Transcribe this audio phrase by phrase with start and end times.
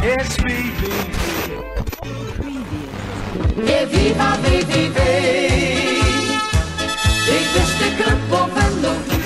[0.00, 0.82] SVV.
[3.66, 4.98] E viva VVV.
[7.26, 9.24] Ik wist de club op en nog niet.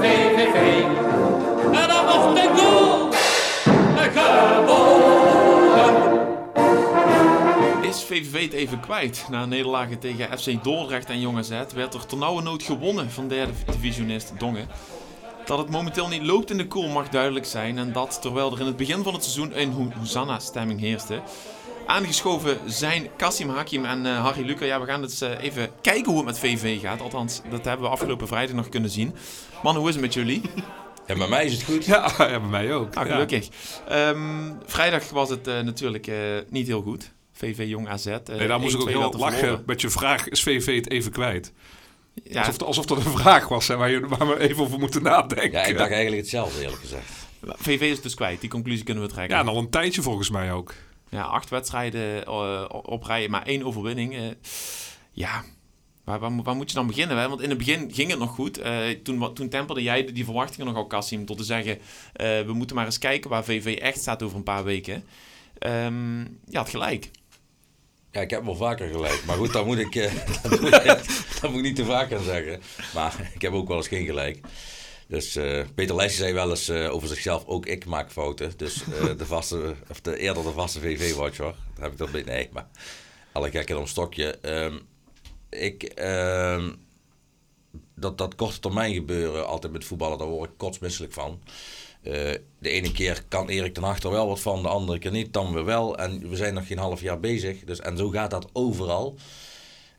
[0.00, 0.84] VVV.
[7.82, 9.26] Is VVV het even kwijt?
[9.30, 14.32] Na nederlagen tegen FC Dordrecht en Jong AZ werd er ternauwernood gewonnen van derde divisionist
[14.38, 14.68] Dongen.
[15.44, 18.60] Dat het momenteel niet loopt in de koel mag duidelijk zijn en dat terwijl er
[18.60, 21.22] in het begin van het seizoen een Hosanna-stemming heerste.
[21.86, 24.64] Aangeschoven zijn Kassim Hakim en uh, Harry Luca.
[24.64, 27.00] Ja, we gaan dus uh, even kijken hoe het met VV gaat.
[27.00, 29.14] Althans, dat hebben we afgelopen vrijdag nog kunnen zien.
[29.62, 30.42] Man, hoe is het met jullie?
[31.06, 31.84] Ja, bij mij is het goed.
[31.84, 32.94] Ja, ja bij mij ook.
[32.94, 33.48] Ah, gelukkig.
[33.88, 34.08] Ja.
[34.08, 36.10] Um, vrijdag was het uh, natuurlijk
[36.48, 37.12] niet heel goed.
[37.32, 38.04] VV Jong AZ.
[38.04, 40.28] nee, daar moest ik ook heel lachen met je vraag.
[40.28, 41.52] Is VV het even kwijt?
[42.24, 42.38] Ja.
[42.38, 45.60] Alsof, alsof dat een vraag was hè, waar, je, waar we even over moeten nadenken.
[45.60, 47.10] Ja, ik dacht eigenlijk hetzelfde eerlijk gezegd.
[47.42, 48.40] VV is dus kwijt.
[48.40, 49.36] Die conclusie kunnen we trekken.
[49.36, 50.74] Ja, en al een tijdje volgens mij ook.
[51.08, 54.14] Ja, acht wedstrijden uh, op rij, maar één overwinning.
[54.14, 54.20] Uh,
[55.12, 55.44] ja,
[56.04, 57.16] waar, waar, waar, moet je dan beginnen?
[57.16, 57.28] Hè?
[57.28, 58.58] Want in het begin ging het nog goed.
[58.58, 61.78] Uh, toen, toen temperde jij die verwachtingen nogal, Kassim, tot te zeggen...
[62.46, 65.04] we moeten maar eens kijken waar VV echt staat over een paar weken.
[65.66, 67.10] Um, je had gelijk.
[68.12, 69.24] Ja, ik heb wel vaker gelijk.
[69.26, 69.92] Maar goed, daar moet ik,
[70.42, 70.84] dat moet ik,
[71.40, 72.62] dat moet ik niet te vaak aan zeggen.
[72.94, 74.40] Maar ik heb ook wel eens geen gelijk.
[75.06, 78.52] Dus uh, Peter Leijs zei wel eens uh, over zichzelf, ook ik maak fouten.
[78.56, 81.54] Dus uh, de vaste, of de, eerder de vaste VV-watcher.
[81.74, 82.66] Daar heb ik dat bij, nee, maar
[83.32, 84.38] alle gekken om stokje.
[84.42, 84.80] Um,
[85.48, 86.76] ik, um,
[87.94, 91.42] dat, dat korte termijn gebeuren altijd met voetballen, daar word ik kotsmisselijk van.
[92.02, 95.52] De ene keer kan Erik ten Achter wel wat van, de andere keer niet, dan
[95.52, 95.98] weer wel.
[95.98, 97.64] En we zijn nog geen half jaar bezig.
[97.64, 99.16] Dus, en zo gaat dat overal.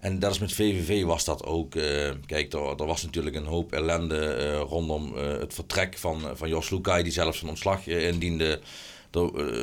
[0.04, 1.76] En dat is met VVV was dat ook.
[1.76, 6.50] Uh, kijk, er, er, was natuurlijk een hoop ellende uh, rondom het vertrek van, van
[6.50, 8.59] Jos Lukai, die zelfs zijn ontslag indiende.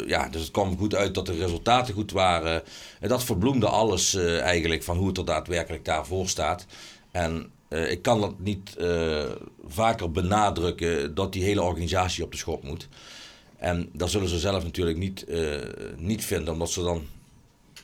[0.07, 2.63] Ja, dus het kwam goed uit dat de resultaten goed waren.
[3.01, 6.67] En dat verbloemde alles eigenlijk van hoe het er daadwerkelijk daarvoor staat.
[7.11, 8.77] En ik kan dat niet
[9.67, 12.89] vaker benadrukken dat die hele organisatie op de schop moet.
[13.57, 15.27] En dat zullen ze zelf natuurlijk niet,
[15.97, 17.07] niet vinden, omdat ze dan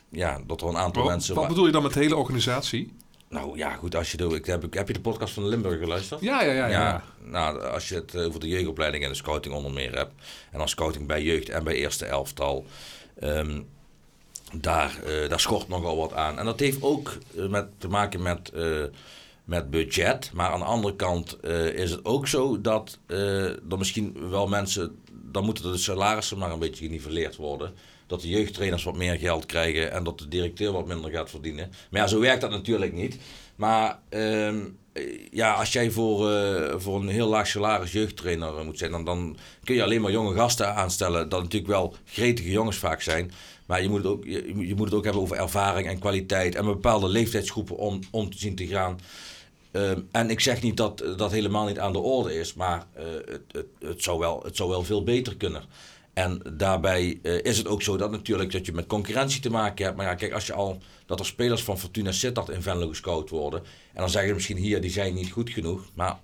[0.09, 1.35] ja, dat er een aantal wat, mensen...
[1.35, 2.93] Wat bedoel je dan met de hele organisatie?
[3.29, 6.21] Nou ja, goed, als je de, ik heb, heb je de podcast van Limburg geluisterd?
[6.21, 6.67] Ja, ja, ja.
[6.67, 7.03] ja, ja.
[7.23, 10.13] Nou, als je het over de jeugdopleiding en de scouting onder meer hebt,
[10.51, 12.65] en dan scouting bij jeugd en bij eerste elftal,
[13.23, 13.67] um,
[14.53, 16.39] daar, daar schort nogal wat aan.
[16.39, 18.51] En dat heeft ook met, te maken met,
[19.47, 21.43] met budget, maar aan de andere kant
[21.73, 26.59] is het ook zo dat er misschien wel mensen, dan moeten de salarissen maar een
[26.59, 27.73] beetje geniveleerd worden
[28.07, 31.71] dat de jeugdtrainers wat meer geld krijgen en dat de directeur wat minder gaat verdienen.
[31.89, 33.17] Maar ja, zo werkt dat natuurlijk niet.
[33.57, 34.53] Maar uh,
[35.31, 39.37] ja, als jij voor, uh, voor een heel laag salaris jeugdtrainer moet zijn, dan, dan
[39.63, 41.29] kun je alleen maar jonge gasten aanstellen.
[41.29, 43.31] Dat natuurlijk wel gretige jongens vaak zijn.
[43.65, 46.65] Maar je moet, het ook, je, moet het ook hebben over ervaring en kwaliteit en
[46.65, 48.99] bepaalde leeftijdsgroepen om, om te zien te gaan.
[49.71, 53.03] Uh, en ik zeg niet dat dat helemaal niet aan de orde is, maar uh,
[53.25, 55.63] het, het, het, zou wel, het zou wel veel beter kunnen.
[56.17, 59.85] En daarbij uh, is het ook zo dat natuurlijk dat je met concurrentie te maken
[59.85, 59.97] hebt.
[59.97, 63.29] Maar ja, kijk, als je al dat er spelers van Fortuna Sittard in Venlo gescout
[63.29, 63.59] worden.
[63.59, 65.81] En dan zeggen ze misschien hier, die zijn niet goed genoeg.
[65.93, 66.19] Maar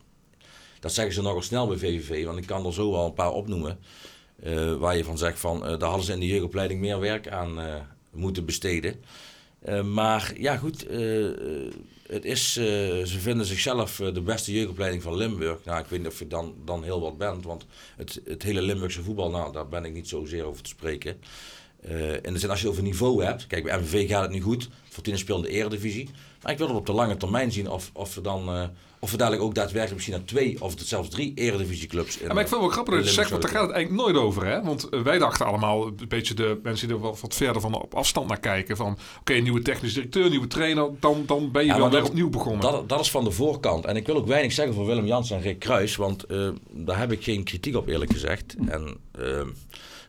[0.80, 2.26] dat zeggen ze nogal snel bij VVV.
[2.26, 3.80] Want ik kan er zo wel een paar opnoemen.
[4.44, 7.28] Uh, waar je van zegt van, uh, daar hadden ze in de jeugdopleiding meer werk
[7.28, 7.60] aan
[8.12, 9.04] moeten besteden.
[9.94, 10.86] maar ja, goed
[12.14, 12.66] het is, uh,
[13.04, 15.58] ze vinden zichzelf uh, de beste jeugdopleiding van Limburg.
[15.66, 17.66] Nou, ik weet niet of je dan, dan heel wat bent, want
[17.96, 21.18] het, het hele Limburgse voetbal, nou, daar ben ik niet zozeer over te spreken.
[21.90, 24.42] Uh, in de zin, als je over niveau hebt, kijk, bij MVV gaat het nu
[24.42, 24.70] goed.
[24.90, 26.10] Fortuna speelt in eredivisie.
[26.42, 28.72] Maar ik wil het op de lange termijn zien of, of we dan
[29.04, 32.28] of we dadelijk ook daadwerkelijk misschien naar twee of zelfs drie eredivisieclubs in.
[32.28, 34.04] Ja, maar ik vind het wel grappig dat je zegt, want daar gaat het eigenlijk
[34.04, 34.46] nooit over.
[34.46, 34.62] Hè?
[34.62, 37.94] Want uh, wij dachten allemaal, een beetje de mensen die er wat verder van op
[37.94, 38.78] afstand naar kijken.
[38.78, 42.30] Van oké, nieuwe technisch directeur, nieuwe trainer, dan, dan ben je ja, wel weer opnieuw
[42.30, 42.62] begonnen.
[42.62, 43.86] Dat, dat is van de voorkant.
[43.86, 47.00] En ik wil ook weinig zeggen voor Willem Jans en Rick Kruis, want uh, daar
[47.00, 48.56] heb ik geen kritiek op eerlijk gezegd.
[48.68, 49.42] En uh,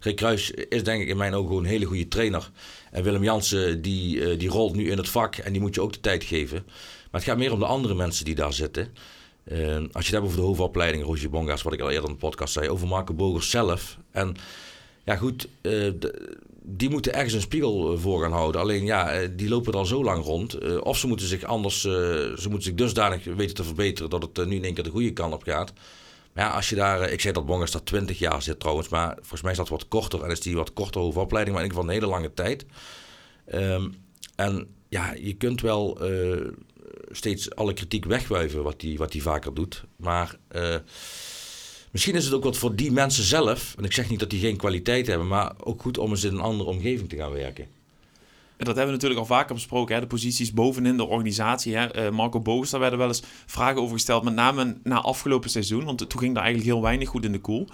[0.00, 2.50] Rick Kruis is denk ik in mijn ogen gewoon een hele goede trainer.
[2.90, 5.92] En Willem Jansen die, die rolt nu in het vak en die moet je ook
[5.92, 6.64] de tijd geven.
[7.14, 8.94] Het gaat meer om de andere mensen die daar zitten.
[9.44, 12.14] Uh, als je het hebt over de hoofdopleiding, Roger Bonga's, wat ik al eerder in
[12.14, 13.98] de podcast zei, over Marco Bogers zelf.
[14.10, 14.36] En
[15.04, 16.32] ja, goed, de,
[16.62, 18.60] die moeten ergens een spiegel eh, voor gaan houden.
[18.60, 20.80] Alleen ja, die lopen er al zo lang rond.
[20.80, 24.56] Of ze moeten zich anders, ze moeten zich dusdanig weten te verbeteren dat het nu
[24.56, 25.72] in één keer de goede kant op gaat.
[26.32, 29.14] Maar ja, als je daar, ik zei dat Bongers daar 20 jaar zit trouwens, maar
[29.14, 31.82] volgens mij is dat wat korter en is die wat korter hoofdopleiding, maar in ieder
[31.82, 32.66] geval een hele lange tijd.
[33.54, 33.94] Um,
[34.36, 35.98] en ja, je kunt wel
[37.16, 39.84] steeds alle kritiek wegwuiven wat hij wat die vaker doet.
[39.96, 40.76] Maar uh,
[41.94, 43.74] Misschien is het ook wat voor die mensen zelf.
[43.78, 46.34] En ik zeg niet dat die geen kwaliteit hebben, maar ook goed om eens in
[46.34, 47.64] een andere omgeving te gaan werken.
[48.56, 49.94] En dat hebben we natuurlijk al vaker besproken.
[49.94, 50.00] Hè?
[50.00, 51.76] De posities bovenin de organisatie.
[51.76, 52.06] Hè?
[52.06, 54.24] Uh, Marco Bogus, daar werden wel eens vragen over gesteld.
[54.24, 55.84] Met name na afgelopen seizoen.
[55.84, 57.68] Want toen ging daar eigenlijk heel weinig goed in de koel.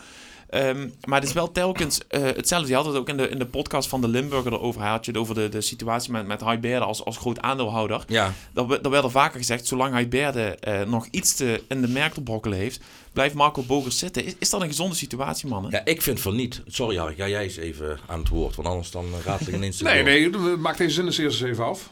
[0.50, 2.68] Ehm, maar het is wel telkens uh, hetzelfde.
[2.68, 4.82] Je had het ook in de, in de podcast van de Limburger erover.
[4.82, 6.42] Had je het over de, de situatie met, met
[6.80, 8.04] als, als groot aandeelhouder.
[8.08, 8.34] Ja.
[8.52, 9.66] Dat, dat werd er vaker gezegd.
[9.66, 12.80] Zolang Heiberde uh, nog iets te in de merk te brokkelen heeft,
[13.12, 14.24] blijft Marco Bogers zitten.
[14.24, 15.70] Is, is dat een gezonde situatie, mannen?
[15.70, 16.62] Ja, ik vind van niet.
[16.66, 18.56] Sorry, Harry, ga jij eens even aan het woord.
[18.56, 19.80] Want anders dan raad ik ineens...
[19.82, 21.90] nee, nee, maak deze zin eens eerst eens even af.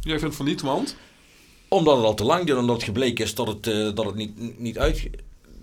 [0.00, 0.96] Jij vindt van niet, want?
[1.68, 2.58] Omdat het al te lang duurt.
[2.58, 5.10] Omdat het gebleken is dat het, uh, dat het niet, niet uit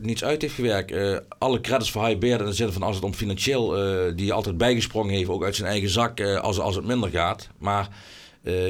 [0.05, 0.91] niets uit heeft gewerkt.
[0.91, 3.77] Uh, alle credits voor High Bear in de zin van als het om financieel,
[4.07, 7.09] uh, die altijd bijgesprongen heeft, ook uit zijn eigen zak uh, als, als het minder
[7.09, 7.49] gaat.
[7.57, 7.89] Maar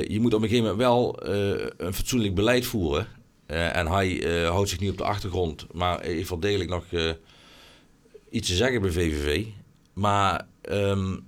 [0.08, 1.20] je moet op een gegeven moment wel
[1.78, 3.08] een fatsoenlijk beleid voeren.
[3.48, 6.86] en hij houdt zich niet op de achtergrond, maar heeft wel degelijk nog
[8.30, 9.46] iets te zeggen bij VVV.
[9.94, 11.24] Maar um,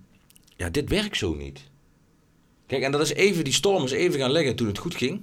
[0.56, 1.70] ja, dit werkt zo niet.
[2.68, 5.22] Kijk, en dat is even, die storm is even gaan liggen toen het goed ging.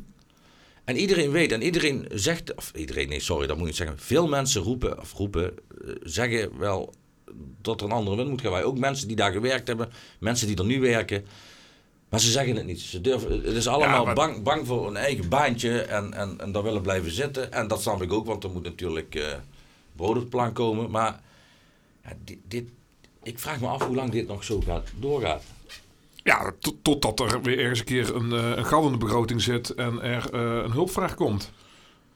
[0.85, 3.99] En iedereen weet en iedereen zegt, of iedereen, nee, sorry, dat moet ik zeggen.
[3.99, 5.55] Veel mensen roepen, of roepen,
[6.03, 6.95] zeggen wel
[7.61, 8.51] dat er een andere wind moet gaan.
[8.51, 11.25] Wij ook mensen die daar gewerkt hebben, mensen die er nu werken.
[12.09, 12.81] Maar ze zeggen het niet.
[12.81, 14.15] Ze durven, het is allemaal ja, maar...
[14.15, 17.53] bang, bang voor een eigen baantje en, en, en daar willen blijven zitten.
[17.53, 19.25] En dat snap ik ook, want er moet natuurlijk uh,
[19.97, 20.91] brood op het plan komen.
[20.91, 21.21] Maar
[22.05, 22.69] ja, dit, dit,
[23.23, 25.43] ik vraag me af hoe lang dit nog zo gaat, doorgaat.
[26.23, 26.53] Ja,
[26.83, 30.03] totdat er weer ergens een keer een, uh, een gat in de begroting zit en
[30.03, 31.53] er uh, een hulpvraag komt.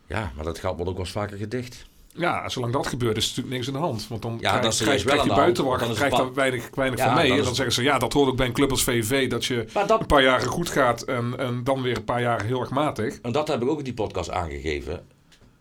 [0.07, 1.87] Ja, maar dat gat wordt ook wel eens vaker gedicht.
[2.17, 4.09] Ja, zolang dat gebeurt is natuurlijk niks aan de hand.
[4.09, 7.31] Want dan ja, krijg, krijg, krijg je buitenwacht, krijgt daar weinig, weinig ja, van mee.
[7.31, 9.29] En dan zeggen ze, ja, dat hoort ook bij een club als VV...
[9.29, 10.01] dat je dat...
[10.01, 13.19] een paar jaren goed gaat en, en dan weer een paar jaren heel erg matig.
[13.23, 15.07] En dat heb ik ook in die podcast aangegeven.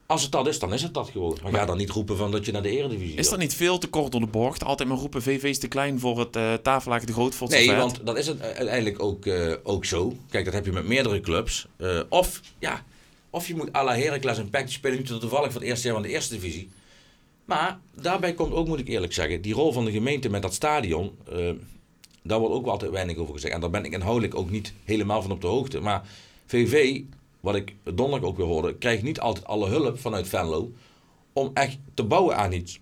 [0.08, 1.38] Als het dat is, dan is het dat gewoon.
[1.44, 3.78] Maar ga dan niet roepen van dat je naar de Eredivisie Is dat niet veel
[3.78, 4.64] te kort door de bocht?
[4.64, 8.06] Altijd maar roepen VV is te klein voor het uh, tafellaken de groot Nee, want
[8.06, 10.16] dat is het uiteindelijk ook, uh, ook zo.
[10.30, 11.68] Kijk, dat heb je met meerdere clubs.
[11.78, 12.84] Uh, of, ja,
[13.30, 15.96] of je moet à la Heracles en PEC spelen nu toevallig voor het eerste jaar
[15.96, 16.70] van de Eerste Divisie.
[17.46, 20.54] Maar daarbij komt ook, moet ik eerlijk zeggen, die rol van de gemeente met dat
[20.54, 21.12] stadion...
[22.24, 23.54] daar wordt ook wel altijd weinig over gezegd.
[23.54, 25.80] En daar ben ik inhoudelijk ook niet helemaal van op de hoogte.
[25.80, 26.08] Maar
[26.46, 27.02] VV
[27.46, 30.72] wat ik donderdag ook weer hoorde, krijgt niet altijd alle hulp vanuit Venlo
[31.34, 32.80] om echt te bouwen aan iets.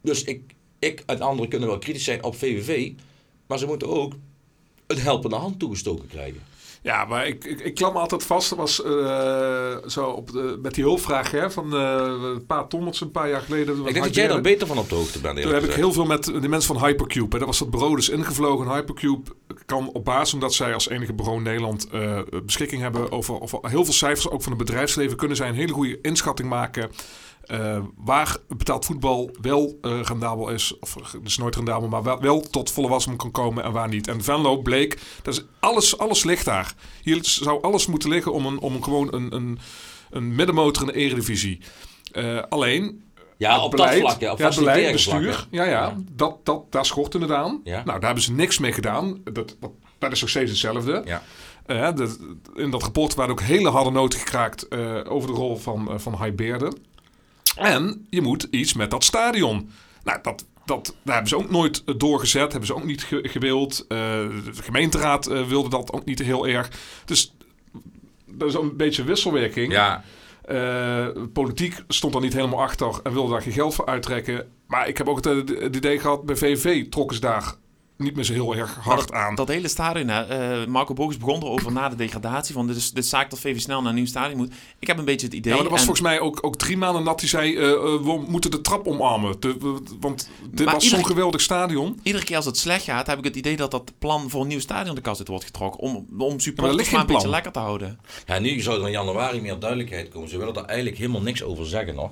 [0.00, 2.92] Dus ik, ik en anderen kunnen wel kritisch zijn op VVV,
[3.46, 4.14] maar ze moeten ook
[4.86, 6.42] een helpende hand toegestoken krijgen.
[6.86, 8.48] Ja, maar ik, ik, ik klam altijd vast.
[8.48, 13.00] Dat was uh, zo op de, met die hulpvraag hè, van uh, een paar Tommels
[13.00, 13.76] een paar jaar geleden.
[13.76, 15.42] Ik denk dat jij daar beter van op de hoogte bent.
[15.42, 17.28] Toen heb ik heel veel met de mensen van Hypercube.
[17.30, 17.38] Hè.
[17.38, 18.74] Dat was dat bureau dus ingevlogen.
[18.74, 19.30] Hypercube
[19.66, 23.58] kan op basis, omdat zij als enige bureau in Nederland uh, beschikking hebben over, over
[23.62, 26.90] heel veel cijfers, ook van het bedrijfsleven, kunnen zij een hele goede inschatting maken
[27.46, 32.40] uh, waar betaald voetbal wel uh, rendabel is, of dus nooit rendabel, maar wel, wel
[32.40, 34.08] tot volle wasem kan komen en waar niet.
[34.08, 36.74] En Venlo bleek, dat is alles, alles ligt daar.
[37.02, 39.58] Hier zou alles moeten liggen om, een, om gewoon een, een,
[40.10, 41.60] een middenmotor in de eredivisie.
[42.12, 43.04] Uh, alleen,
[43.36, 46.86] ja, op beleid, dat vlak, ja, op ja, beleid, bestuur, ja, ja, Dat, dat, daar
[46.86, 47.60] schortte het aan.
[47.64, 47.76] Ja.
[47.76, 49.20] Nou, daar hebben ze niks mee gedaan.
[49.24, 51.02] Dat, dat, dat is nog steeds hetzelfde.
[51.04, 51.22] Ja.
[51.66, 51.88] Uh,
[52.54, 55.98] in dat rapport waren ook hele harde noten gekraakt uh, over de rol van, uh,
[55.98, 56.14] van.
[57.56, 59.70] En je moet iets met dat stadion.
[60.04, 62.50] Nou, dat, dat, daar hebben ze ook nooit doorgezet.
[62.50, 63.84] Hebben ze ook niet gewild.
[63.88, 66.70] Uh, de gemeenteraad uh, wilde dat ook niet heel erg.
[67.04, 67.34] Dus
[68.26, 69.72] dat is een beetje wisselwerking.
[69.72, 70.04] Ja.
[70.50, 74.48] Uh, politiek stond er niet helemaal achter en wilde daar geen geld voor uittrekken.
[74.66, 77.54] Maar ik heb ook het, het idee gehad, bij VVV trokken ze daar
[77.96, 79.34] niet meer zo heel erg hard aan.
[79.34, 82.54] Dat hele stadion, uh, Marco Bogus begon erover na de degradatie.
[82.54, 84.52] Van dit is de zaak dat VV snel naar een nieuw stadion moet.
[84.78, 85.52] Ik heb een beetje het idee.
[85.52, 88.24] Ja, maar dat was volgens mij ook, ook drie maanden dat hij zei: uh, we
[88.28, 89.40] moeten de trap omarmen.
[89.40, 92.00] De, want dit was zo'n geweldig stadion.
[92.02, 94.48] Iedere keer als het slecht gaat, heb ik het idee dat dat plan voor een
[94.48, 95.80] nieuw stadion de kast wordt getrokken.
[95.80, 98.00] Om, om supporters maar, een beetje lekker te houden.
[98.26, 100.28] Ja, nu zou er in januari meer duidelijkheid komen.
[100.28, 102.10] Ze willen er eigenlijk helemaal niks over zeggen nog.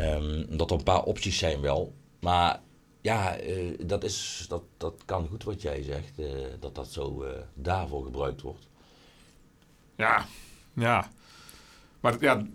[0.00, 1.94] Um, dat er een paar opties zijn wel.
[2.20, 2.60] Maar
[3.00, 6.26] ja, uh, dat, is, dat, dat kan goed wat jij zegt, uh,
[6.60, 8.66] dat dat zo uh, daarvoor gebruikt wordt.
[9.96, 10.26] Ja,
[10.72, 11.10] ja.
[12.00, 12.46] Maar, ja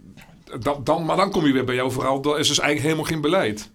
[0.59, 3.11] dan, dan, maar dan kom je weer bij jou vooral, dat is dus eigenlijk helemaal
[3.11, 3.69] geen beleid.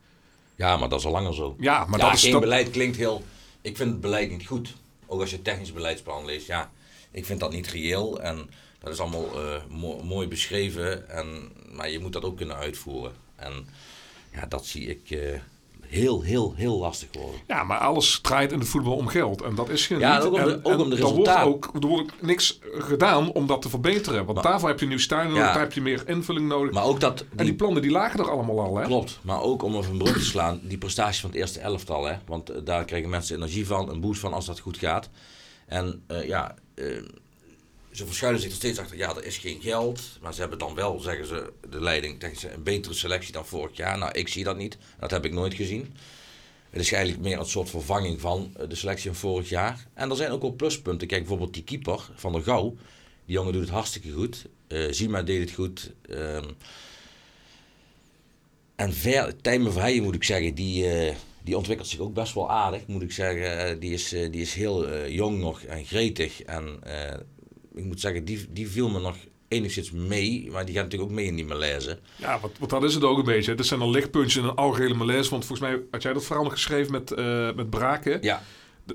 [0.56, 1.56] Ja, maar dat is al langer zo.
[1.58, 3.22] Ja, maar ja, dat is geen beleid klinkt heel...
[3.60, 4.75] Ik vind het beleid niet goed.
[5.06, 6.70] Ook als je technisch beleidsplan leest, ja.
[7.10, 9.28] Ik vind dat niet reëel en dat is allemaal
[9.68, 11.08] mo mooi beschreven.
[11.08, 13.12] En, maar je moet dat ook kunnen uitvoeren.
[13.37, 13.68] En
[14.32, 15.18] ja, dat zie ik
[15.88, 17.40] heel, heel, heel lastig worden.
[17.47, 19.42] Ja, maar alles draait in het voetbal om geld.
[19.42, 20.26] En dat is geen Ja, niet.
[20.26, 23.33] ook om de- En- ook om de er wordt ook Er wordt ook niks gedaan
[23.33, 24.25] om dat te verbeteren.
[24.25, 25.52] Want daarvoor heb je nieuw stadion nodig, Ja.
[25.52, 26.75] daar heb je meer invulling nodig.
[26.75, 27.25] Maar ook dat...
[27.37, 28.85] en die plannen die lagen er allemaal al, hè?
[28.85, 32.04] Klopt, maar ook om even een brug te slaan, die prestatie van het eerste elftal.
[32.04, 32.14] Hè?
[32.26, 35.09] Want eh, daar krijgen mensen energie van, een boost van als dat goed gaat.
[35.66, 36.85] En eh, ja, eh,
[37.92, 40.00] ze verschuilen zich er steeds achter, ja, er is geen geld.
[40.23, 43.76] Maar ze hebben dan wel, zeggen ze, de leiding, ze, een betere selectie dan vorig
[43.76, 43.99] jaar.
[43.99, 44.78] Nou, ik zie dat niet.
[44.99, 45.95] Dat heb ik nooit gezien.
[46.71, 49.87] Het is eigenlijk meer een soort vervanging van eh, de selectie van vorig jaar.
[49.95, 51.09] En er zijn ook wel pluspunten.
[51.09, 52.76] Kijk, bijvoorbeeld die keeper van der Gouw.
[53.25, 54.47] Die jongen doet het hartstikke goed.
[54.66, 55.92] Eh Zima deed het goed.
[56.09, 56.49] Ehm,
[58.76, 62.50] en ver, Tijmen Verheijen moet ik zeggen, die, eh, die ontwikkelt zich ook best wel
[62.50, 63.80] aardig, moet ik zeggen.
[63.80, 66.42] Die, is, die is heel jong nog en gretig.
[66.42, 66.80] En
[67.78, 69.16] ik moet zeggen, die, die viel me nog
[69.49, 70.49] enigszins mee.
[70.50, 71.99] Maar die gaat natuurlijk ook mee in die malaise.
[72.16, 73.54] Ja, wat, wat dat is het ook een beetje.
[73.54, 75.30] Dit zijn dan lichtpuntjes in een algehele malaise.
[75.30, 78.18] Want volgens mij had jij dat verhaal nog geschreven met, eh met Braken.
[78.23, 78.42] Ja,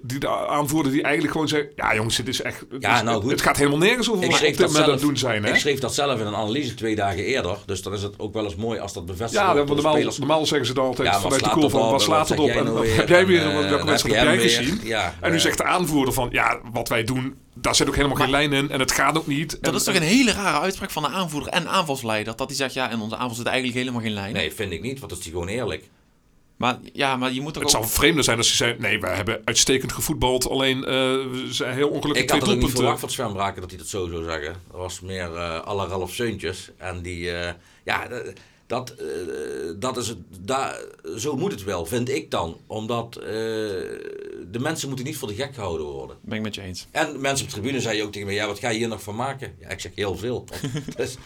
[0.01, 1.67] Die de aanvoerder die eigenlijk gewoon zei...
[1.75, 2.59] Ja jongens, dit is echt...
[2.71, 3.31] het Ja, is- nou goed.
[3.31, 5.49] Het gaat helemaal nergens over ik wat op dit dat moment aan doen zijn, hè?
[5.49, 7.57] ik schreef dat zelf in een analyse twee dagen eerder.
[7.65, 9.93] Dus dan is het ook wel eens mooi als dat bevestigd Ja, wordt de normaal,
[9.93, 10.17] spelers.
[10.17, 12.49] normaal zeggen ze dan altijd Ja, vanuit de het van wat en slaat het op
[12.49, 12.95] en nou weer?
[12.95, 14.79] heb jij weer, En, en eh, welke wedstrijd heb je jij gezien?
[14.83, 18.17] Ja, en nu zegt de aanvoerder van ja, wat wij doen, daar zit ook helemaal
[18.17, 19.49] geen lijn in en het gaat ook niet.
[19.61, 22.35] Dat En- is toch een hele rare uitspraak van de aanvoerder en aanvalsleider.
[22.35, 24.33] Dat hij zegt, ja, in onze aanval zit eigenlijk helemaal geen lijn.
[24.33, 25.89] Nee, vind ik niet, want dat is die gewoon eerlijk.
[26.63, 27.81] Maar ja, maar je moet toch Het ook...
[27.81, 31.73] zou vreemder zijn als ze zei, nee, wij hebben uitstekend gevoetbald, alleen eh, we zijn
[31.73, 34.07] heel ongelukkig Ik had het ook niet verwacht van Sven Braken dat hij dat zo
[34.07, 34.55] zou zeggen.
[34.71, 36.71] Dat was meer eh alle Ralf Seuntjes.
[36.77, 37.53] En die, eh,
[37.83, 38.07] ja,
[38.67, 38.95] dat,
[39.79, 40.81] dat is het, daar,
[41.17, 42.57] zo moet het wel, vind ik dan.
[42.67, 43.23] Omdat eh,
[44.51, 46.17] de mensen moeten niet voor de gek gehouden worden.
[46.21, 46.87] Ben ik met je eens.
[46.91, 49.03] En mensen op de tribune zeiden ook tegen mij, ja, wat ga je hier nog
[49.03, 49.55] van maken?
[49.59, 50.45] Ja, ik zeg heel veel.
[50.97, 51.17] dus,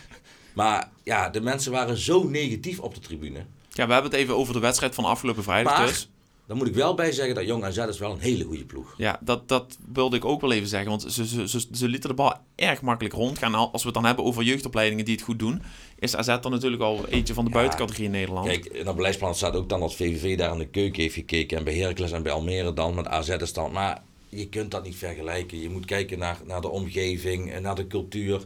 [0.53, 3.45] maar ja, de mensen waren zo negatief op de tribune.
[3.77, 6.09] Ja, we hebben het even over de wedstrijd van afgelopen vrijdag dus.
[6.47, 8.93] dan moet ik wel bij zeggen dat Jong AZ is wel een hele goede ploeg.
[8.97, 10.89] Ja, dat, dat wilde ik ook wel even zeggen.
[10.89, 13.53] Want ze, ze, ze, ze lieten de bal erg makkelijk rondgaan.
[13.55, 15.61] Als we het dan hebben over jeugdopleidingen die het goed doen...
[15.99, 18.47] is AZ dan natuurlijk al eentje van de Ja, buitencategorie in Nederland.
[18.47, 21.57] Kijk, in dat beleidsplan staat ook dan dat VVV daar in de keuken heeft gekeken.
[21.57, 23.71] En bij Heracles en bij Almere dan, met AZ is dan.
[23.71, 25.61] Maar je kunt dat niet vergelijken.
[25.61, 28.45] Je moet kijken naar, naar de omgeving, en naar de cultuur.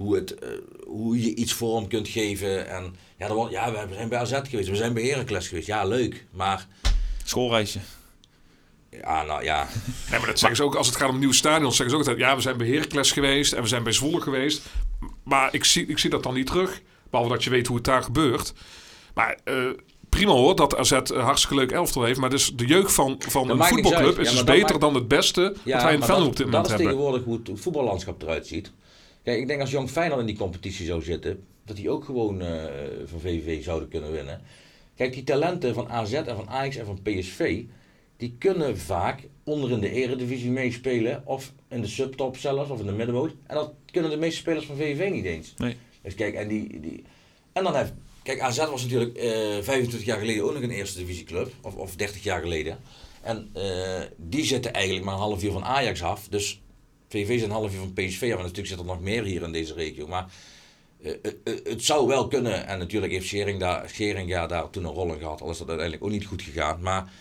[0.00, 0.48] Hoe, het, eh,
[0.86, 2.68] hoe je iets vorm kunt geven.
[2.68, 5.66] En ja, dan, wordt- ja, we zijn bij AZ geweest, we zijn bij Heracles geweest.
[5.66, 6.26] Ja, leuk.
[6.30, 6.66] Maar
[7.24, 7.78] Schoolreisje.
[8.90, 9.68] ja, nou ja.
[10.10, 11.76] Nee, maar dat zeggen ze ook als het gaat om nieuwe stadions.
[11.76, 14.20] Zeggen ze ook altijd, ja, we zijn bij Heracles geweest en we zijn bij Zwolle
[14.20, 14.62] geweest.
[15.24, 16.80] Maar ik zie, ik zie dat dan niet terug.
[17.10, 18.52] Behalve dat je weet hoe het daar gebeurt.
[19.14, 19.54] Maar eh,
[20.08, 22.18] prima hoor, dat AZ een hartstikke leuk elftal heeft.
[22.20, 24.80] Maar dus de jeugd van, van Dat een voetbalclub is Ja, dus dat beter maakt-
[24.80, 26.86] dan het beste wat wij in Venlo dat, op dit dat moment is hebben.
[26.86, 28.72] tegenwoordig hoe het voetballandschap eruit ziet.
[29.22, 32.40] Kijk, ik denk als Jong Feyenoord in die competitie zou zitten, dat die ook gewoon
[32.40, 32.64] eh,
[33.04, 34.40] van VVV zouden kunnen winnen.
[34.96, 37.62] Kijk, die talenten van AZ en van Ajax en van PSV,
[38.16, 42.86] die kunnen vaak onder in de eredivisie meespelen, of in de subtop zelfs, of in
[42.86, 43.34] de middenmoot.
[43.46, 45.54] En dat kunnen de meeste spelers van VVV niet eens.
[45.56, 45.76] Nee.
[46.02, 46.80] Dus kijk, en die...
[46.80, 47.04] die
[47.52, 47.92] en dan heeft...
[48.22, 51.52] Kijk, AZ was natuurlijk eh 25 jaar geleden ook nog een eerste divisieclub.
[51.62, 52.78] Of, of 30 jaar geleden.
[53.22, 56.28] En eh, die zitten eigenlijk maar een half uur van Ajax af.
[56.28, 56.60] Dus
[57.10, 58.20] VV is een half uur van PSV.
[58.20, 60.06] Maar natuurlijk zit er nog meer hier in deze regio.
[60.06, 60.32] Maar
[61.02, 62.66] eh, eh, eh, het zou wel kunnen.
[62.66, 65.40] En natuurlijk heeft Schering daar, Scheringa daar toen een rol in gehad.
[65.40, 66.80] Al is dat uiteindelijk ook niet goed gegaan.
[66.82, 67.12] Maar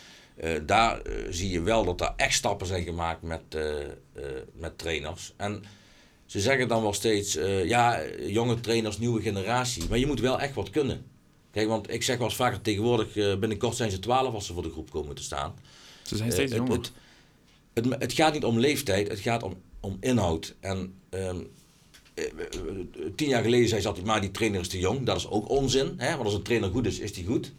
[0.65, 3.57] daar zie je wel dat er echt stappen zijn gemaakt met,
[4.53, 5.33] met trainers.
[5.37, 5.63] En
[6.25, 9.83] ze zeggen dan wel steeds, ja, jonge trainers, nieuwe generatie.
[9.89, 11.05] Maar je moet wel echt wat kunnen.
[11.51, 14.63] Kijk, want ik zeg wel eens vaker tegenwoordig, binnenkort zijn ze 12 als ze voor
[14.63, 15.53] de groep komen te staan.
[16.03, 16.77] Ze zijn steeds het, jonger.
[16.77, 16.91] het,
[17.73, 20.55] het, het gaat niet om leeftijd, het gaat om, om inhoud.
[20.59, 21.41] En ehm,
[22.13, 22.23] eh,
[23.15, 25.05] tien jaar geleden zei ze altijd, maar die trainer is te jong.
[25.05, 26.11] Dat is ook onzin, hè?
[26.11, 27.53] want als een trainer goed is, is die goed.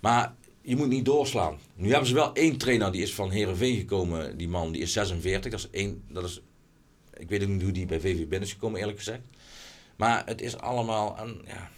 [0.00, 1.58] Maar je moet niet doorslaan.
[1.74, 4.92] Nu hebben ze wel één trainer, die is van Herenveen gekomen, die man, die is
[4.92, 5.50] 46.
[5.50, 6.40] Dat is één, dat is,
[7.16, 9.20] ik weet niet hoe die bij VV binnen is gekomen, eerlijk gezegd.
[9.96, 11.70] Maar het is allemaal, een, ja.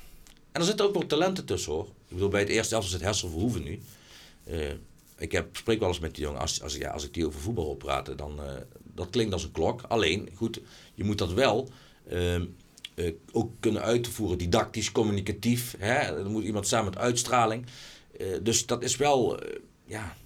[0.53, 1.85] En er zitten ook wel talenten tussen hoor.
[1.85, 3.81] Ik bedoel, bij het eerste elftal zit Hessel Verhoeven nu.
[4.45, 4.71] Eh,
[5.23, 7.41] ik heb, spreek wel eens met die jongen, als, als, ja, als ik die over
[7.41, 8.53] voetbal wil praten, dan eh,
[8.95, 9.83] dat klinkt als een klok.
[9.89, 10.61] Alleen, goed,
[10.95, 11.69] je moet dat wel
[12.09, 12.45] ehm,
[12.95, 15.75] eh, ook kunnen uitvoeren, didactisch, communicatief.
[15.79, 16.19] Hè?
[16.19, 17.67] Er moet iemand samen met uitstraling.
[18.19, 20.17] Eh, dus dat is wel, eh, ja,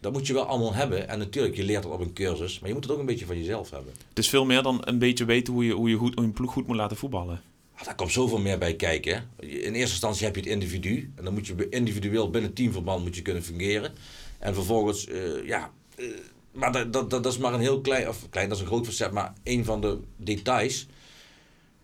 [0.00, 1.08] dat moet je wel allemaal hebben.
[1.08, 3.26] En natuurlijk, je leert dat op een cursus, maar je moet het ook een beetje
[3.26, 3.92] van jezelf hebben.
[4.08, 6.28] Het is veel meer dan een beetje weten hoe je, hoe je, goed, hoe je
[6.28, 7.42] een ploeg goed moet laten voetballen.
[7.74, 9.14] Ah, daar komt zoveel meer bij kijken.
[9.14, 9.46] hè.
[9.46, 11.12] In eerste instantie heb je het individu.
[11.14, 13.92] En dan moet je individueel binnen teamverband moet je kunnen fungeren.
[14.38, 15.70] En vervolgens, eh, ja...
[15.96, 16.06] eh,
[16.52, 18.08] maar dat, dat, dat is maar een heel klein...
[18.08, 20.86] Of klein, dat is een groot facet, maar een van de details.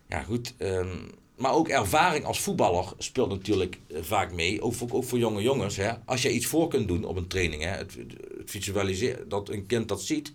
[0.07, 0.53] Ja, goed.
[0.57, 0.97] ehm,
[1.35, 4.61] maar ook ervaring als voetballer speelt natuurlijk eh, vaak mee.
[4.61, 5.75] Ook voor, ook voor jonge jongens.
[5.77, 5.91] Hè.
[6.05, 7.63] Als je iets voor kunt doen op een training.
[7.63, 7.97] Hè, het,
[8.45, 10.33] visualiseren, dat een kind dat ziet.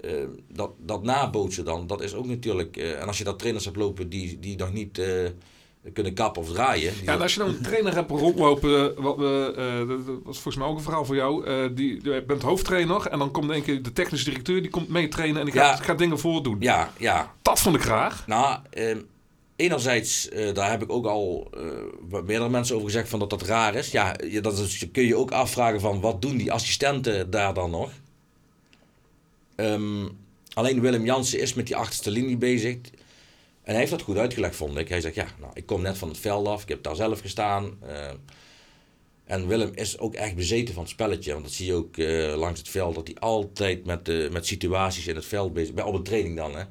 [0.00, 0.12] eh,
[0.52, 2.76] dat, dat nabootsen dan, dat is ook natuurlijk...
[2.76, 5.00] en als je dat trainers hebt lopen die, die nog niet
[5.92, 6.92] kunnen kappen of draaien.
[7.04, 10.56] Ja, en als je dan een trainer hebt rondlopen, wat we, eh, dat was volgens
[10.56, 11.44] mij ook een verhaal voor jou.
[11.46, 14.88] eh, die, je bent hoofdtrainer en dan komt denk ik de technische directeur, die komt
[14.88, 15.84] mee trainen en die gaat, Ja.
[15.84, 16.56] gaat dingen voordoen.
[16.60, 18.26] Ja, ja, Dat vond ik graag.
[18.26, 18.98] Nou, ehm,
[19.56, 21.60] enerzijds, eh, daar heb ik ook al eh,
[22.08, 23.90] wat meerdere mensen over gezegd van dat dat raar is.
[23.90, 27.70] Ja, je, dat is, kun je ook afvragen van wat doen die assistenten daar dan
[27.70, 27.90] nog?
[29.56, 30.06] Ehm,
[30.54, 32.76] alleen Willem Jansen is met die achterste linie bezig.
[33.62, 34.88] En hij heeft dat goed uitgelegd, vond ik.
[34.88, 36.62] Hij zegt, ja, nou, ik kom net van het veld af.
[36.62, 37.78] Ik heb daar zelf gestaan.
[37.80, 38.10] eh,
[39.24, 41.32] en Willem is ook echt bezeten van het spelletje.
[41.32, 42.94] Want dat zie je ook eh, langs het veld.
[42.94, 45.82] Dat hij altijd met, met situaties in het veld bezig is.
[45.82, 46.64] Op een training dan, hè.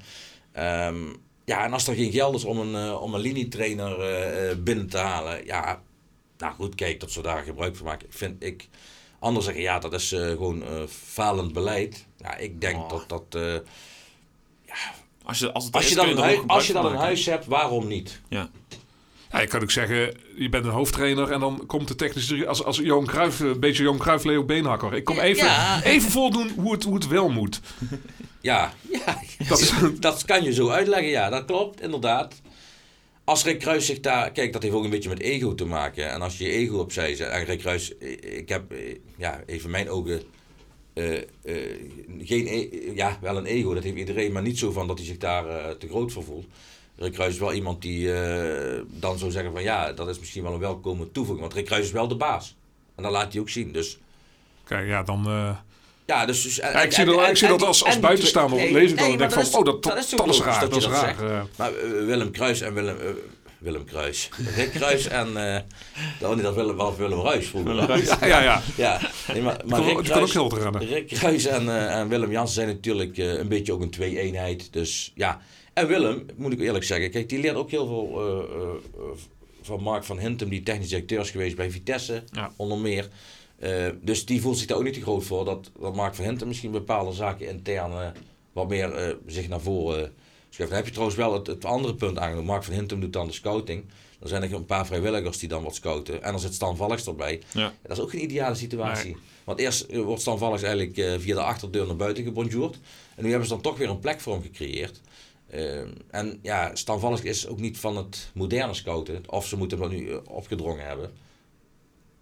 [0.51, 1.03] Ehm,
[1.45, 4.97] ja, en als er geen geld is om een, eh, om een linietrainer binnen te
[4.97, 5.45] halen.
[5.45, 5.81] Ja,
[6.37, 8.07] nou goed, kijk, dat ze daar gebruik van maken.
[8.09, 8.67] Vind ik.
[9.19, 12.05] Anderen zeggen, ja, dat is gewoon falend beleid.
[12.17, 12.89] Ja, ik denk Oh.
[12.89, 13.41] dat dat...
[13.43, 13.55] eh,
[15.29, 17.87] Als je, als het als, is, je dan als je dan een huis hebt, waarom
[17.87, 18.21] niet?
[18.29, 18.49] Ja.
[19.31, 22.63] Ja, je kan ook zeggen, je bent een hoofdtrainer en dan komt de technische als,
[22.63, 24.93] als Johan Cruijff, een beetje Johan Cruijff, Leo Beenhakker.
[24.93, 25.81] Ik kom even, Ja.
[25.83, 27.59] even voordoen hoe het, hoe het wel moet.
[28.41, 32.41] Ja, ja Dat is, dat kan je zo uitleggen, ja, dat klopt, inderdaad.
[33.23, 34.31] Als Rick Kruis zich daar...
[34.31, 36.11] Kijk, dat heeft ook een beetje met ego te maken.
[36.11, 37.29] En als je je ego opzij zet...
[37.29, 38.73] En Rick Kruis, ik heb,
[39.17, 40.21] ja, even mijn ogen...
[40.99, 41.17] eh,
[41.55, 41.79] eh,
[42.21, 45.07] geen, e- ja, wel een ego, dat heeft iedereen, maar niet zo van dat hij
[45.07, 46.45] zich daar eh, te groot voor voelt.
[46.95, 50.43] Rick Kruis is wel iemand die eh, dan zou zeggen van ja, dat is misschien
[50.43, 51.39] wel een welkome toevoeging.
[51.39, 52.55] Want Rick Kruis is wel de baas.
[52.95, 53.71] En dat laat hij ook zien.
[53.71, 53.99] Dus
[54.63, 55.25] Kijk, ja, dan...
[55.27, 55.57] eh,
[56.05, 58.95] ja, dus, dus, ja, ik zie dat, ik zie dat als, als buitenstaander nee, dan
[58.95, 61.23] nee, en denk van, is- oh, dat, dat, is dat, is raar, dat is raar.
[61.31, 61.41] eh.
[61.57, 62.97] Maar eh, Willem Kruis en Willem...
[63.59, 64.29] Willem Kruis.
[64.55, 65.27] Rick Kruis en...
[66.21, 67.75] oh, niet dat Willem, wel Willem Ruis vroeger.
[67.75, 68.61] Willem ja, ja, ja.
[68.77, 68.99] Ja,
[69.33, 70.33] nee, maar, maar Rick Kruis.
[70.79, 74.73] Rick Kruis en, eh, en Willem Jansen zijn natuurlijk eh, een beetje ook een twee-eenheid.
[74.73, 75.41] Dus ja.
[75.73, 78.21] En Willem, moet ik eerlijk zeggen, kijk, die leert ook heel veel
[79.61, 82.51] van Mark van Hintem, die technisch directeur is geweest bij Vitesse, Ja.
[82.55, 83.07] onder meer.
[84.01, 86.47] Dus die voelt zich daar ook niet te groot voor dat, dat Mark van Hintem
[86.47, 88.13] misschien bepaalde zaken intern
[88.53, 90.13] wat meer zich naar voren.
[90.57, 92.45] Dan heb je trouwens wel het, het andere punt aangenomen.
[92.45, 93.85] Mark van Hintem doet dan de scouting.
[94.19, 96.23] Dan zijn er een paar vrijwilligers die dan wat scouten.
[96.23, 97.41] En dan zit Stan Valks erbij.
[97.53, 97.73] Ja.
[97.81, 99.17] Dat is ook geen ideale situatie.
[99.43, 102.79] Want eerst eh, wordt Stan Valks eigenlijk eh, via de achterdeur naar buiten gebonjourd.
[103.15, 105.01] En nu hebben ze dan toch weer een plek voor hem gecreëerd.
[105.47, 109.23] Eh, en ja, Stan Valks is ook niet van het moderne scouten.
[109.29, 111.11] Of ze moeten hem nu opgedrongen hebben.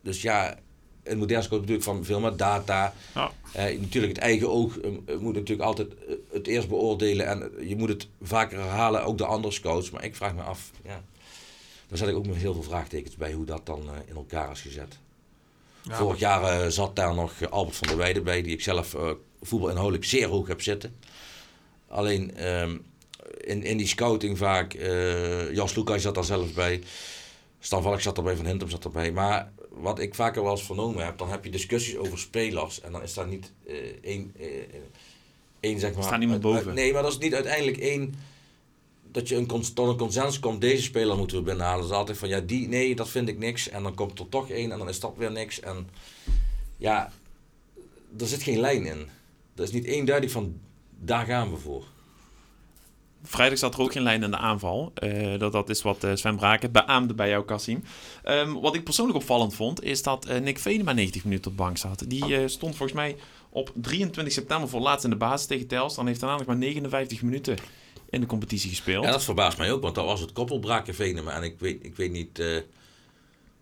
[0.02, 0.60] Dus ja,
[1.08, 2.93] het moderne scouten natuurlijk van veel met data.
[3.13, 3.32] Ja.
[3.52, 5.88] Eh, natuurlijk het eigen oog eh, eh, moet natuurlijk altijd
[6.32, 7.28] het eerst beoordelen.
[7.28, 9.89] En je moet het vaker herhalen, ook de andere scouts.
[9.89, 11.04] Maar ik vraag me af, ja,
[11.88, 14.62] daar zet ik ook met heel veel vraagtekens bij hoe dat dan in elkaar is
[14.62, 14.98] gezet.
[15.82, 19.12] Ja, Vorig jaar zat daar nog Albert van der Weijden bij, die ik zelf eh
[19.41, 20.96] voetbalinhoudelijk zeer hoog heb zitten.
[21.88, 22.78] Alleen ehm,
[23.38, 24.74] in, in die scouting vaak,
[25.54, 26.82] Jas Lukai zat daar zelf bij,
[27.60, 29.12] Stan Valk zat erbij, Van Hintem zat erbij.
[29.12, 32.92] Maar wat ik vaker wel eens vernomen heb, dan heb je discussies over spelers en
[32.92, 34.48] dan is daar niet eh, één, eh,
[35.60, 36.04] één zeg maar...
[36.04, 36.74] staat niemand uit- boven.
[36.74, 38.16] nee, maar dat is niet uiteindelijk één
[39.12, 41.82] dat je een, tot een consensus komt, deze speler moeten we binnenhalen.
[41.82, 43.70] Dat is altijd van, ja, die, nee, dat vind ik niks.
[43.70, 45.60] En dan komt er toch één en dan is dat weer niks.
[45.60, 45.90] En
[46.78, 47.12] ja,
[48.20, 49.08] er zit geen lijn in.
[49.56, 50.60] Er is niet eenduidig van,
[51.00, 51.84] daar gaan we voor.
[53.23, 54.91] Vrijdag zat er ook geen lijn in de aanval.
[54.93, 57.84] Eh, dat, dat is wat eh, Sven Braken beaamde bij jou, Cassim.
[58.23, 61.77] Ehm, wat ik persoonlijk opvallend vond, is dat eh, Nick Venema 90 minuten op bank
[61.77, 62.03] zat.
[62.08, 63.15] Die eh, stond volgens mij
[63.49, 66.01] op 23 september voor laatst in de basis tegen Telstar.
[66.01, 67.58] En heeft daarna nog maar 59 minuten
[68.10, 69.06] in de competitie gespeeld.
[69.06, 71.32] En dat verbaast mij ook, want dat was het koppelbraken Venema.
[71.32, 72.41] En ik weet, ik weet niet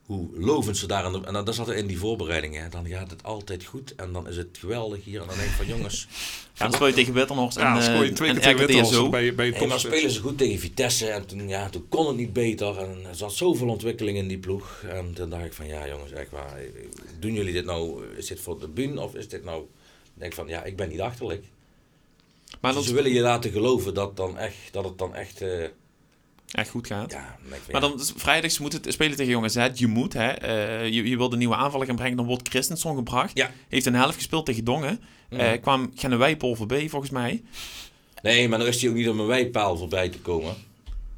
[0.05, 1.03] hoe lovend ze daar...
[1.03, 2.71] aan de- en dan, dan zat er in die voorbereidingen.
[2.71, 5.21] Dan gaat het altijd goed en dan is het geweldig hier.
[5.21, 6.07] En dan denk ik van, jongens...
[6.53, 8.55] Ja, dan speel je tegen Wittenhorst ja, en, dan scoor je eh, twee en keer
[8.65, 9.09] tegen RKTSO.
[9.09, 9.81] bij, bij maar topspits.
[9.95, 12.77] spelen ze goed tegen Vitesse en toen, ja, toen kon het niet beter.
[12.77, 14.83] En er zat zoveel ontwikkeling in die ploeg.
[14.89, 16.59] En toen dacht ik van, ja jongens, echt waar.
[17.19, 19.61] Doen jullie dit nou, is dit voor de bühne of is dit nou...
[20.03, 21.43] Ik denk van, ja, ik ben niet achterlijk.
[22.61, 25.41] Maar Dus dat ze willen je laten geloven dat, dan echt, dat het dan echt...
[25.41, 25.63] eh,
[26.51, 27.11] echt goed gaat.
[27.11, 27.37] ja,
[27.71, 29.67] Maar dan is vrijdag, ze moeten het spelen tegen Jong AZ.
[29.73, 30.27] Je moet, hè.
[30.29, 32.17] eh, je, je wil de nieuwe aanvaller gaan brengen.
[32.17, 33.31] Dan wordt Christensen gebracht.
[33.37, 33.51] Ja.
[33.69, 35.01] Heeft een helft gespeeld tegen Dongen.
[35.29, 35.39] Mhm.
[35.41, 37.43] Eh, kwam Genne Wijpol voorbij, volgens mij.
[38.21, 40.53] Nee, maar dan is hij ook niet om een wijpaal voorbij te komen.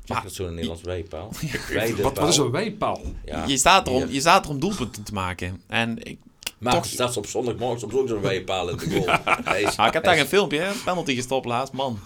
[0.05, 1.31] Zeg Maar- dat zo'n Nederlands wijpaal?
[2.01, 3.01] Wat, wat is een wijpaal?
[3.25, 3.43] Ja.
[3.47, 4.11] je, staat erom, hier.
[4.13, 5.61] je staat er om doelpunten te maken.
[5.67, 6.17] En ik,
[6.57, 9.55] Maar toch- staat ze op zondagmorgen soms ook zo'n wijpaal in de goal.
[9.67, 10.71] Is, ah, ik heb daar een filmpje, hè.
[10.85, 11.99] Penalty gestopt laatst, man.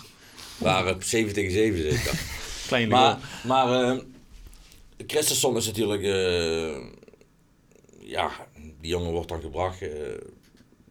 [0.58, 2.12] Waar op 7 tegen 7 zit.
[2.72, 3.98] Klein Maar, maar eh,
[5.08, 6.04] Christensen is natuurlijk...
[6.04, 6.84] eh,
[8.00, 8.32] ja,
[8.80, 9.82] die jongen wordt dan gebracht.
[9.82, 9.90] eh,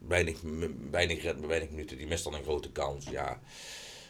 [0.08, 0.42] weinig,
[1.22, 1.96] ritme, weinig minuten.
[1.96, 3.06] Die mist dan een grote kans.
[3.10, 3.40] Ja,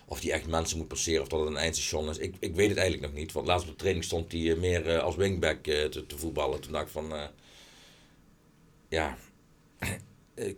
[0.07, 2.19] of die echt mensen moet passeren of dat het een eindstation is.
[2.19, 3.33] Ik, ik weet het eigenlijk nog niet.
[3.33, 6.61] Want laatst op de training stond hij meer als wingback te, te voetballen.
[6.61, 7.13] Toen dacht ik van...
[8.89, 9.17] ja,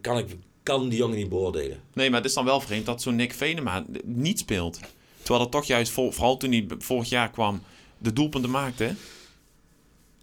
[0.00, 0.26] kan, ik,
[0.62, 1.82] kan die jongen niet beoordelen.
[1.92, 4.80] Nee, maar het is dan wel vreemd dat zo'n Nick Venema niet speelt.
[5.22, 7.62] Terwijl dat toch juist, vol- vooral toen hij vorig jaar kwam,
[7.98, 8.94] de doelpunten maakte.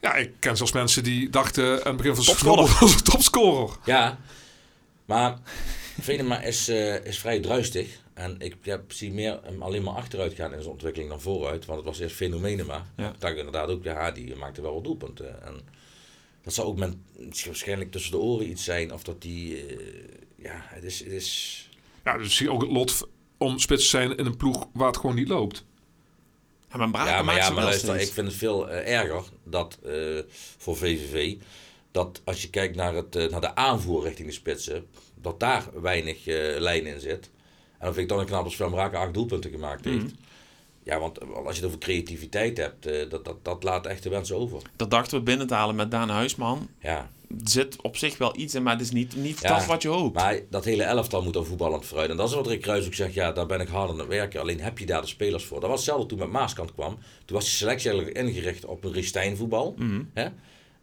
[0.01, 3.77] Ja, ik ken zelfs mensen die dachten aan het begin van zijn was een topscorer.
[3.85, 4.19] Ja,
[5.05, 5.37] maar
[6.01, 7.99] Venema is, eh, is vrij druistig.
[8.13, 11.65] En ik heb, zie meer hem alleen maar achteruit gaan in zijn ontwikkeling dan vooruit.
[11.65, 12.85] Want het was eerst Fenomenema.
[12.97, 13.09] Ja.
[13.09, 15.43] Ik dacht inderdaad ook, ja, die maakte wel wat doelpunten.
[15.45, 15.61] En
[16.43, 16.95] dat zal ook met,
[17.45, 18.93] waarschijnlijk tussen de oren iets zijn.
[18.93, 19.77] Of dat die, eh,
[20.35, 20.99] ja, het is...
[20.99, 21.69] Het is
[22.03, 23.07] Ja, dus zie je ook het lot
[23.39, 25.65] om spits te zijn in een ploeg waar het gewoon niet loopt.
[26.71, 28.07] Ja, maar Braken ja, maar, maakt ja, ze maar wel luister, steeds.
[28.07, 30.19] ik vind het veel eh, erger dat eh,
[30.57, 31.37] voor VVV
[31.91, 34.85] dat als je kijkt naar, het, eh, naar de aanvoer richting de spitsen,
[35.21, 37.29] dat daar weinig eh, lijn in zit.
[37.77, 40.03] En dan vind ik dan een knap als Van Braken acht doelpunten gemaakt heeft.
[40.03, 40.13] Mhm.
[40.83, 44.09] Ja, want als je het over creativiteit hebt, eh, dat, dat, dat laat echt de
[44.09, 44.61] wensen over.
[44.75, 46.69] Dat dachten we binnen te halen met Daan Huisman.
[46.79, 47.09] Ja,
[47.43, 49.87] zit op zich wel iets in, maar het is niet, niet Ja, dat wat je
[49.87, 50.15] hoopt.
[50.15, 52.09] maar dat hele elftal moet dan voetballend vooruit.
[52.09, 54.07] En dat is wat Rick Kruis ook zegt, ja, daar ben ik hard aan het
[54.07, 54.41] werken.
[54.41, 55.59] Alleen heb je daar de spelers voor.
[55.59, 56.97] Dat was hetzelfde toen met Maaskant kwam.
[57.25, 59.75] Toen was de selectie eigenlijk ingericht op een Ristijn voetbal.
[60.13, 60.27] Hè?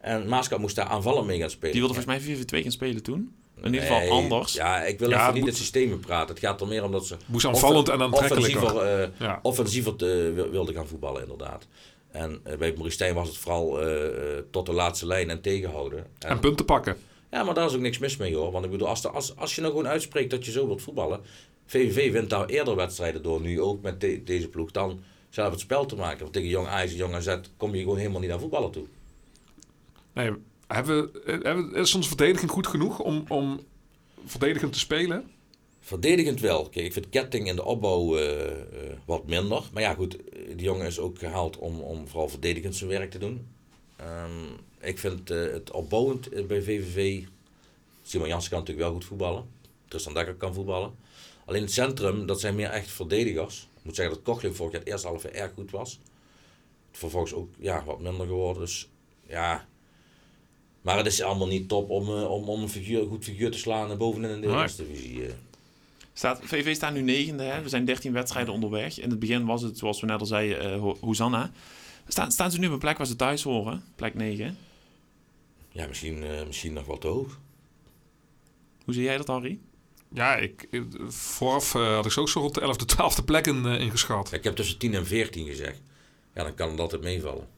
[0.01, 1.73] En Maaskant moest daar aanvallen mee gaan spelen.
[1.73, 3.35] Die wilde volgens mij 4-2 gaan spelen toen.
[3.63, 4.53] In ieder Nee, geval anders.
[4.53, 6.35] Ja, ik wil Ja, even niet moet- het systeem praten.
[6.35, 7.17] Het gaat er meer om dat ze...
[7.27, 8.63] Moest aanvallend en aantrekkelijker.
[8.63, 9.39] Offensiever, eh, Ja.
[9.43, 11.67] offensiever eh, wil- wilde gaan voetballen, inderdaad.
[12.17, 14.07] En eh, bij Maurice was het vooral eh,
[14.39, 15.99] eh, tot de laatste lijn en tegenhouden.
[16.19, 16.97] En- En punten pakken.
[17.31, 18.53] ja, maar daar is ook niks mis mee hoor.
[18.53, 20.83] Want ik bedoel, als, de- als, als je nou gewoon uitspreekt dat je zo wilt
[20.83, 21.21] voetballen.
[21.67, 25.61] VVV wint daar eerder wedstrijden door, nu ook met de- deze ploeg, dan zelf het
[25.61, 26.21] spel te maken.
[26.21, 28.87] Want tegen Jong Ajax en Jong AZ kom je gewoon helemaal niet aan voetballen toe.
[30.13, 30.31] Nee,
[30.67, 33.61] hebben, we- hebben, is onze verdediging goed genoeg om, om
[34.27, 35.31] verdedigend te spelen?
[35.87, 36.69] Verdedigend wel.
[36.69, 38.59] Kijk, ik vind Ketting in de opbouw eh, eh,
[39.05, 39.63] wat minder.
[39.73, 43.19] Maar ja, goed, die jongen is ook gehaald om, om vooral verdedigend zijn werk te
[43.19, 43.47] doen.
[43.97, 44.31] Ehm,
[44.81, 47.25] ik vind eh, het opbouwend bij VVV.
[48.03, 49.45] Simon Jansen kan natuurlijk wel goed voetballen.
[49.89, 50.95] Tristan Dekker kan voetballen.
[51.45, 53.69] Alleen het centrum, dat zijn meer echt verdedigers.
[53.77, 56.01] Ik moet zeggen dat Kochling vorig jaar het eerste half jaar erg goed was.
[56.91, 58.63] Vervolgens ook ja, wat minder geworden.
[58.63, 58.89] Dus
[59.27, 59.67] ja.
[60.81, 63.59] Maar het is allemaal niet top om, om, om een, figuur, een goed figuur te
[63.59, 65.29] slaan bovenin in de eerste divisie.
[66.19, 67.43] Staat, VV staat nu negende.
[67.43, 67.63] Hè?
[67.63, 68.99] We zijn 13 wedstrijden onderweg.
[69.01, 71.51] In het begin was het, zoals we net al zeiden, eh, Ho- Hosanna.
[72.09, 73.83] Staan, staan ze nu op een plek waar ze thuis horen?
[73.97, 74.57] Plek 9.
[75.73, 77.41] Ja, misschien, eh, misschien nog wat te hoog.
[78.85, 79.59] Hoe zie jij dat, Harry?
[80.13, 80.69] Ja, ik,
[81.09, 84.33] vooraf eh, had ik ze ook zo rond de 11e, 12e plek in, eh, ingeschat.
[84.33, 85.81] Ik heb tussen 10 en 14 gezegd.
[86.35, 87.49] Ja, dan kan het altijd meevallen.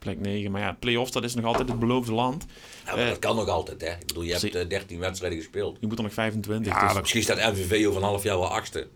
[0.00, 0.50] Plek 9.
[0.50, 2.44] Maar ja, play-offs, dat is nog altijd het beloofde land.
[2.86, 3.86] Ja, maar Eh, dat kan nog altijd, hè.
[3.90, 5.76] Ik bedoel, je hebt zie- eh, 13 wedstrijden gespeeld.
[5.80, 6.72] Je moet er nog 25.
[6.72, 8.88] Ja, dus dat- Misschien staat MVV over een half jaar wel achtste.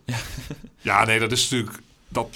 [0.81, 1.79] Ja, nee, dat is natuurlijk...
[2.09, 2.29] Dat,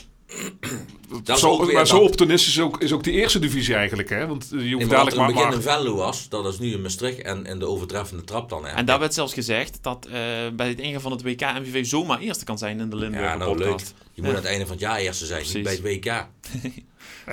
[1.24, 4.09] Dat zo, maar zo optimistisch is ook, is ook die eerste divisie eigenlijk.
[4.09, 4.26] Hè?
[4.26, 5.52] Want eh, je hoeft Nee, maar wat dadelijk in het maar...
[5.52, 8.48] begin maar een Venlo was, dat is nu een Maastricht en, en de overtreffende trap
[8.48, 8.70] dan, hè.
[8.70, 10.12] En daar werd zelfs gezegd dat eh,
[10.52, 13.37] bij het ingaan van het WK MVV zomaar eerste kan zijn in de Limburger ja,
[13.37, 13.81] nou leuk.
[14.12, 16.26] Je moet aan het einde van het jaar eerste zijn, niet bij het WK.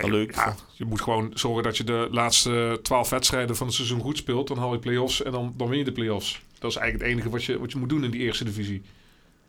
[0.02, 0.36] Wel leuk.
[0.36, 4.18] Ja, je moet gewoon zorgen dat je de laatste 12 wedstrijden van het seizoen goed
[4.18, 4.48] speelt.
[4.48, 6.42] Dan haal je play-offs en dan, dan win je de play-offs.
[6.60, 8.82] Dat is eigenlijk het enige wat je, wat je moet doen in die eerste divisie.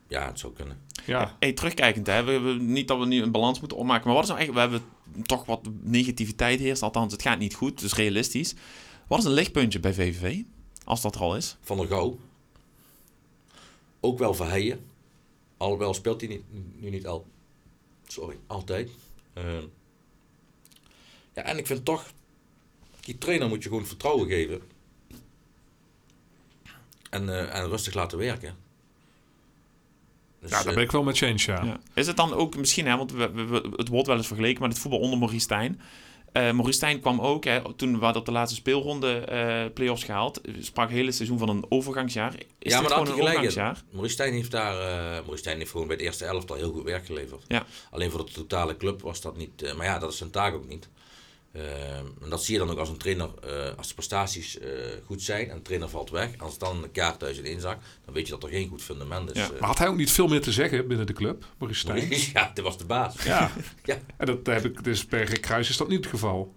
[0.09, 0.79] Ja, het zou kunnen.
[1.07, 2.23] Ja, Hey, terugkijkend, hè.
[2.25, 4.71] We, we- niet dat we nu een balans moeten opmaken, maar wat is nou eigenlijk...
[4.71, 8.55] We hebben toch wat negativiteit heerst, althans het gaat niet goed, dus realistisch.
[9.07, 10.43] Wat is een lichtpuntje bij VVV,
[10.85, 11.57] als dat er al is?
[11.61, 12.19] Van der Gouw.
[14.01, 14.81] Ook wel Verheijen.
[15.57, 16.43] Alhoewel speelt hij niet,
[16.81, 17.27] nu niet al.
[18.07, 18.91] Sorry, altijd.
[19.33, 19.63] Ehm,
[21.37, 22.05] ja, en ik vind toch,
[23.01, 24.61] die trainer moet je gewoon vertrouwen geven.
[27.11, 28.57] En, eh, en rustig laten werken.
[30.41, 31.65] Dus, ja daar eh, ben ik wel met change, ja.
[31.65, 31.81] Ja.
[31.95, 34.63] Is het dan ook misschien, hè, want we, we- we- het wordt wel eens vergeleken
[34.63, 35.81] met het voetbal onder Maurice Stijn.
[36.33, 40.05] Eh Maurice Stijn kwam ook, hè, toen we hadden op de laatste speelronde eh play-offs
[40.05, 42.35] gehaald, sprak het hele seizoen van een overgangsjaar.
[42.59, 43.83] Is ja, maar daar gewoon had een overgangsjaar?
[43.91, 46.85] Maurice Stijn heeft daar, eh Maurice Stijn heeft gewoon bij het eerste elftal heel goed
[46.85, 47.45] werk geleverd.
[47.49, 47.67] Ja.
[47.91, 50.55] Alleen voor de totale club was dat niet, eh, maar ja, dat is zijn taak
[50.55, 50.89] ook niet.
[51.57, 54.69] Eh, en dat zie je dan ook als een trainer, eh, als de prestaties eh,
[55.05, 56.29] goed zijn en de trainer valt weg.
[56.39, 59.31] Als dan een kaart thuis in inzak, dan weet je dat er geen goed fundament
[59.31, 59.37] is.
[59.37, 61.81] Ja, Eh, Maar had hij ook niet veel meer te zeggen binnen de club, Maurice
[61.81, 62.09] Stijn?
[62.33, 63.15] Ja, dit was de baas.
[63.25, 63.51] Ja.
[63.85, 63.97] Ja.
[64.17, 66.55] En dat heb ik, dus bij Rick Kruis is dat niet het geval.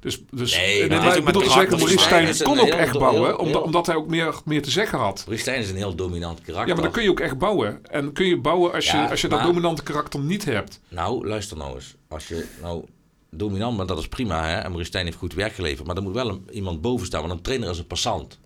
[0.00, 2.98] Dus, dus Nee, maar maar het ik bedoel zeggen, Maurice Stijn kon ook heel- echt
[2.98, 5.16] bouwen, heel- omdat, omdat hij ook meer, meer te zeggen had.
[5.18, 6.68] Maurice Stijn is een heel dominant karakter.
[6.68, 7.84] Ja, maar dan kun je ook echt bouwen.
[7.86, 10.80] En kun je bouwen als je, als je dat dominante karakter niet hebt.
[10.88, 11.94] Nou, luister nou eens.
[12.08, 12.84] Als je nou
[13.30, 14.46] dominant bent, dat is prima.
[14.46, 14.54] Hè?
[14.54, 15.86] En Maurice Stijn heeft goed werk geleverd.
[15.86, 17.20] Maar er moet wel een- iemand boven staan.
[17.20, 18.38] Want een trainer is een passant.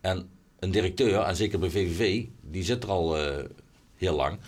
[0.00, 3.44] En een directeur, en zeker bij VVV, die zit er al eh,
[3.94, 4.38] heel lang.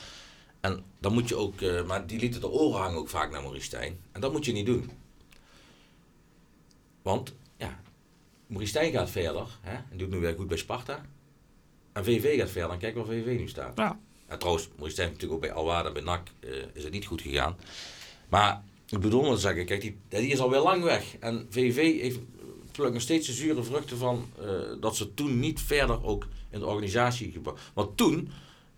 [0.60, 3.40] En dan moet je ook, eh, maar die lieten de oren hangen ook vaak naar
[3.42, 3.98] Maurice Stijn.
[4.12, 4.90] En dat moet je niet doen.
[7.02, 7.80] Want, ja,
[8.46, 9.46] Maurice Stijn gaat verder.
[9.60, 9.74] Hè?
[9.90, 11.00] En doet nu weer goed bij Sparta.
[11.92, 12.70] En VVV gaat verder.
[12.70, 13.76] En kijk waar VVV nu staat.
[13.78, 13.98] Ja.
[14.26, 17.22] En trouwens, Maurice Stijn natuurlijk ook bij Alwada, bij NAC, eh, is het niet goed
[17.22, 17.56] gegaan.
[18.28, 21.16] Maar ik bedoel maar te zeggen, kijk, die, die is alweer lang weg.
[21.20, 22.18] En VVV heeft
[22.72, 24.46] plukt nog steeds de zure vruchten van eh,
[24.80, 27.70] dat ze toen niet verder ook in de organisatie gebracht.
[27.74, 28.30] Want toen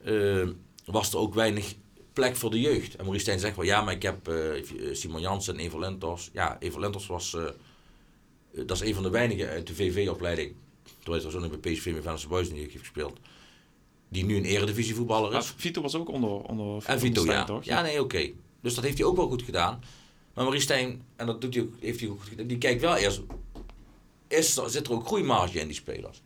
[0.05, 0.49] eh,
[0.85, 1.75] was er ook weinig
[2.13, 2.95] plek voor de jeugd.
[2.95, 6.31] En Maurice Stijn zegt wel, ja, maar ik heb eh, Simon Jansen en Evo Lentos.
[6.33, 7.37] Ja, Evo Lentos was,
[8.51, 10.55] dat is een van de weinigen uit de VV-opleiding.
[10.99, 13.19] Terwijl hij zo nog bij PSV met Venus Boys niet heeft gespeeld.
[14.09, 15.55] Die nu een eredivisie voetballer Maar is.
[15.57, 17.45] Vito was ook onder, onder En Vito, Stijn, ja.
[17.45, 17.65] toch?
[17.65, 18.31] Ja, nee, oké.
[18.61, 19.81] Dus dat heeft hij ook wel goed gedaan.
[20.35, 23.21] Maar Stijn, en dat doet hij ook, heeft hij ook goed die kijkt wel eerst,
[24.29, 26.23] is, zit er ook groeimarge in die spelers.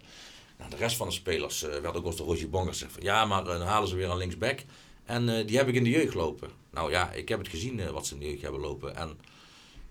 [0.59, 3.25] Nou, de rest van de spelers werd ook als de Roger Bonger gezegd van, ja,
[3.25, 4.61] maar eh, dan halen ze weer een linksback.
[5.05, 6.51] En eh, die heb ik in de jeugd lopen.
[6.71, 8.97] Nou ja, ik heb het gezien eh, wat ze in de jeugd hebben lopen.
[8.97, 9.19] En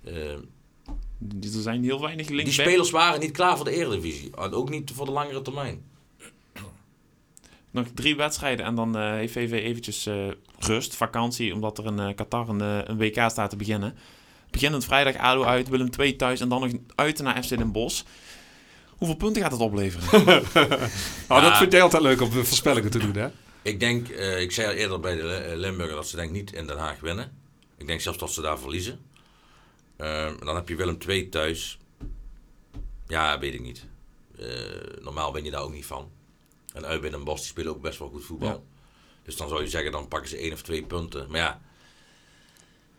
[0.04, 0.42] er
[1.42, 2.66] zijn heel weinig die linksback.
[2.66, 4.32] spelers waren niet klaar voor de Eredivisie.
[4.36, 5.84] En ook niet voor de langere termijn.
[7.72, 10.10] Nog drie wedstrijden en dan heeft VV eventjes
[10.60, 13.96] rust, vakantie, omdat er in eh, Qatar een, eh, een WK staat te beginnen.
[14.52, 18.04] Beginnend vrijdag ADO uit, Willem II thuis en dan nog uit naar FC Den Bosch.
[18.90, 20.24] Hoeveel punten gaat het opleveren?
[21.28, 23.30] Nou, dat vind jij altijd leuk om de voorspellingen te doen, hè?
[23.66, 26.68] Ik denk, eh, ik zei al eerder bij de Limburger dat ze denk niet in
[26.68, 27.38] Den Haag winnen.
[27.78, 29.00] Ik denk zelfs dat ze daar verliezen.
[29.96, 31.80] Eh, dan heb je Willem II thuis.
[33.08, 33.86] Ja, weet ik niet.
[34.40, 34.48] Eh,
[35.02, 36.12] normaal ben je daar ook niet van.
[36.74, 38.50] En uit bij Den Bosch, die spelen ook best wel goed voetbal.
[38.50, 38.60] Ja.
[39.26, 41.26] Dus dan zou je zeggen, dan pakken ze één of twee punten.
[41.30, 41.62] Maar ja,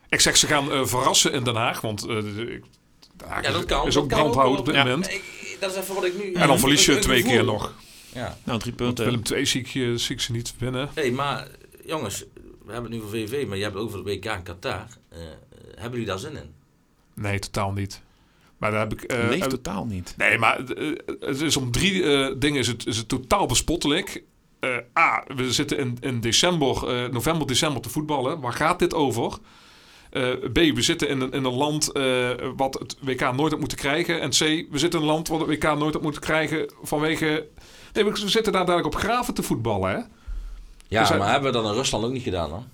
[0.09, 2.63] Ik zeg, ze gaan eh, verrassen in Den Haag, want eh, Den
[3.27, 3.87] Haag Ja, dat is- kan.
[3.87, 4.85] is ook ook brandhout op dit Ja.
[4.85, 5.11] moment.
[5.11, 6.33] ik, dat is even wat ik nu...
[6.33, 7.33] En dan verlies je twee gevoel.
[7.37, 7.73] keer nog.
[8.15, 8.39] Ja.
[8.45, 9.05] nou, drie Want punten.
[9.05, 10.91] Willem II zie ik, je- zie ik ze niet winnen.
[10.95, 11.49] hey, maar
[11.85, 12.25] jongens,
[12.65, 14.87] we hebben het nu voor VV, maar je hebt het over de WK in Qatar.
[15.09, 15.19] Eh,
[15.75, 16.55] hebben jullie daar zin in?
[17.15, 18.01] Nee, totaal niet.
[18.59, 19.03] Maar daar heb ik...
[19.03, 20.15] eh, Leeft eh, totaal niet.
[20.17, 20.59] Nee, maar
[21.21, 24.23] het is om drie eh, dingen is het, is het totaal bespottelijk.
[24.97, 28.41] Eh, A, we zitten in, in december, eh, november, december te voetballen.
[28.41, 29.33] Waar gaat dit over?
[30.11, 33.61] Eh, B, we zitten in een, in een land eh, wat het WK nooit had
[33.61, 34.21] moeten krijgen.
[34.21, 37.47] En C, we zitten in een land wat het WK nooit had moeten krijgen vanwege...
[37.93, 39.97] Nee, we zitten daar dadelijk op graven te voetballen, hè?
[40.89, 42.65] Ja, Dus hij- maar hebben we dat in Rusland ook niet gedaan dan?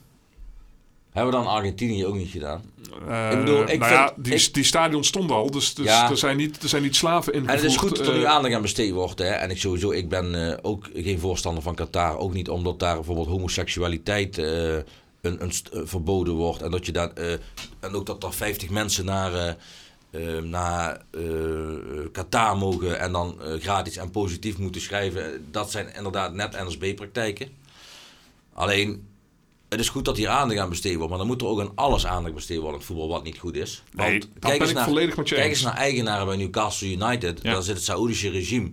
[1.12, 2.62] Hebben we dan in Argentinië ook niet gedaan?
[3.09, 6.11] Eh, Ik bedoel, ik nou ja, die, ik- die stadions stonden al, dus, dus Ja.
[6.11, 7.62] er, zijn niet, er zijn niet slaven En ingevoerd.
[7.62, 9.18] het is goed dat er nu eh, aandacht aan besteed wordt.
[9.18, 9.25] Hè?
[9.29, 12.18] En ik sowieso, ik ben eh, ook geen voorstander van Qatar.
[12.18, 14.85] Ook niet omdat daar bijvoorbeeld homoseksualiteit een,
[15.20, 15.53] een
[15.87, 16.62] verboden wordt.
[16.62, 17.11] En, dat je daar,
[17.81, 19.57] en ook dat er 50 mensen naar,
[20.42, 21.01] naar
[22.12, 25.46] Qatar mogen en dan gratis en positief moeten schrijven.
[25.51, 27.48] Dat zijn inderdaad net NSB-praktijken.
[28.53, 29.07] Alleen,
[29.72, 31.08] het is goed dat hier aandacht aan besteed wordt.
[31.08, 33.38] Maar dan moet er ook aan alles aandacht besteed worden in het voetbal wat niet
[33.38, 33.82] goed is.
[33.92, 34.85] Nee, dat ben eens naar-
[35.38, 35.62] Kijk eens.
[35.62, 37.38] naar eigenaren bij Newcastle United.
[37.42, 37.52] Ja.
[37.52, 38.70] Daar zit het Saoedische regime.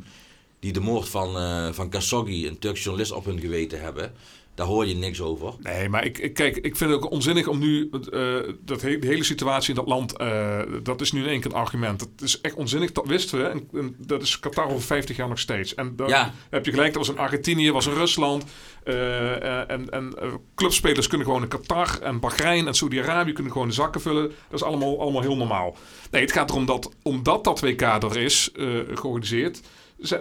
[0.60, 4.14] Die de moord van, eh van Khashoggi, een Turks journalist, op hun geweten hebben.
[4.60, 5.54] Daar hoor je niks over.
[5.60, 9.00] Nee, maar ik, ik, kijk, ik vind het ook onzinnig om nu eh, dat he-
[9.00, 12.00] de hele situatie in dat land, eh, dat is nu in één keer een argument.
[12.00, 13.44] Dat is echt onzinnig, dat wisten we.
[13.46, 15.76] En, en dat is Qatar over 50 jaar nog steeds.
[15.76, 16.34] En dan Ja.
[16.50, 18.44] heb je gelijk, dat was in Argentinië, was in Rusland.
[18.84, 20.14] eh, en en
[20.56, 24.32] clubspelers kunnen gewoon in Qatar en Bahrein en Saudi-Arabië kunnen gewoon de zakken vullen.
[24.50, 25.76] Dat is allemaal, allemaal heel normaal.
[26.12, 28.52] Nee, het gaat erom dat, omdat dat WK er is
[28.94, 29.62] georganiseerd,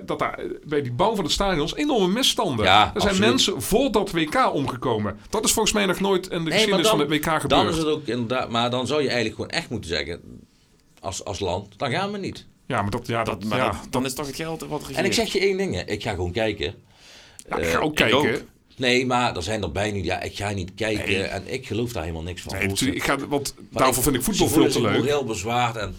[0.06, 2.64] dat daar eh, bij die bouw van de stadions enorme misstanden.
[2.64, 3.28] Ja, er zijn absoluut.
[3.30, 5.18] mensen voor dat WK omgekomen.
[5.30, 7.48] Dat is volgens mij nog nooit in de Nee, geschiedenis van het WK gebeurd.
[7.50, 8.48] Dan is het ook inderdaad.
[8.50, 10.20] Maar dan zou je eigenlijk gewoon echt moeten zeggen.
[11.00, 12.46] Als, als land, dan gaan we niet.
[12.66, 14.80] Ja, maar dat, ja, dat, Dat, maar ja, dat- dan is toch het geld wat
[14.80, 14.98] regeert.
[14.98, 15.74] En ik zeg je één ding.
[15.74, 15.82] hè.
[15.84, 16.74] Ik ga gewoon kijken.
[17.48, 18.18] ja, ik eh, ga ook ik kijken.
[18.18, 18.42] ook.
[18.76, 20.02] Nee, maar er zijn erbij nu.
[20.04, 21.08] Ja, ik ga niet kijken.
[21.08, 21.22] Nee.
[21.22, 22.52] En ik geloof daar helemaal niks van.
[22.58, 24.94] Nee, ik ga, want Maar daarvoor vind ik voetbal veel te leuk.
[24.94, 25.76] zich heel bezwaard.
[25.76, 25.96] En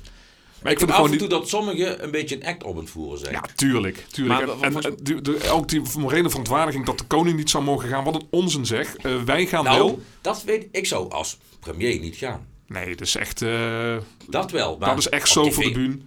[0.63, 2.89] Maar ik ik vind af en toe dat sommigen een beetje een act op het
[2.89, 3.31] voeren zijn.
[3.33, 4.05] Ja, tuurlijk.
[4.11, 4.39] tuurlijk.
[4.45, 7.37] Maar En- wa- en, wa- en de, de- ook die morele verontwaardiging dat de koning
[7.37, 8.03] niet zou mogen gaan.
[8.03, 8.95] Wat een onzin zeg.
[8.95, 9.99] Eh, wij gaan nou, wel.
[10.21, 10.69] dat weet ik.
[10.71, 12.47] Ik zou als premier niet gaan.
[12.67, 13.97] Nee, dat is echt, eh,
[14.29, 14.77] Dat wel.
[14.77, 15.97] Maar dat is echt zo tv voor de bühne.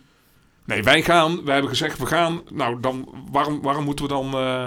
[0.65, 1.45] Nee, wij gaan.
[1.45, 2.43] Wij hebben gezegd, we gaan.
[2.51, 4.33] Nou, dan, waarom, waarom moeten we dan...
[4.35, 4.67] eh,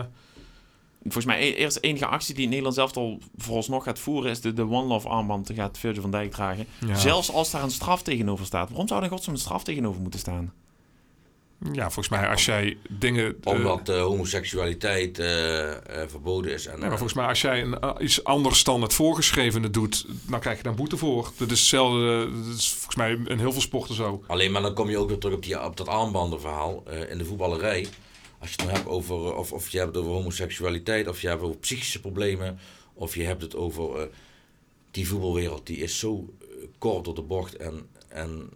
[1.08, 4.32] Volgens mij e- eerst de enige actie die Nederland zelf al vooralsnog gaat voeren...
[4.32, 5.48] is de, de One Love armband.
[5.48, 6.66] Die gaat Virgil van Dijk dragen.
[6.88, 6.96] Ja.
[6.96, 8.70] Zelfs als daar een straf tegenover staat.
[8.70, 10.54] Waarom zou er godsnaam een straf tegenover moeten staan?
[11.72, 13.36] Ja, volgens mij als jij dingen...
[13.44, 16.66] eh, Omdat eh, homoseksualiteit eh, eh, verboden is.
[16.66, 20.58] En, maar volgens mij als jij een, iets anders dan het voorgeschrevene doet, dan krijg
[20.58, 21.32] je daar boete voor.
[21.38, 24.24] Dat is hetzelfde, dat is volgens mij in heel veel sporten zo.
[24.28, 27.18] Alleen maar dan kom je ook weer terug op, die, op dat armbandenverhaal eh, in
[27.18, 27.88] de voetballerij.
[28.40, 31.22] Als je het nou hebt over, eh, of, of je hebt het over homoseksualiteit, of
[31.22, 32.60] je hebt het over psychische problemen,
[32.94, 34.08] of je hebt het over eh,
[34.92, 38.50] die voetbalwereld, die is zo eh, kort door de bocht en, en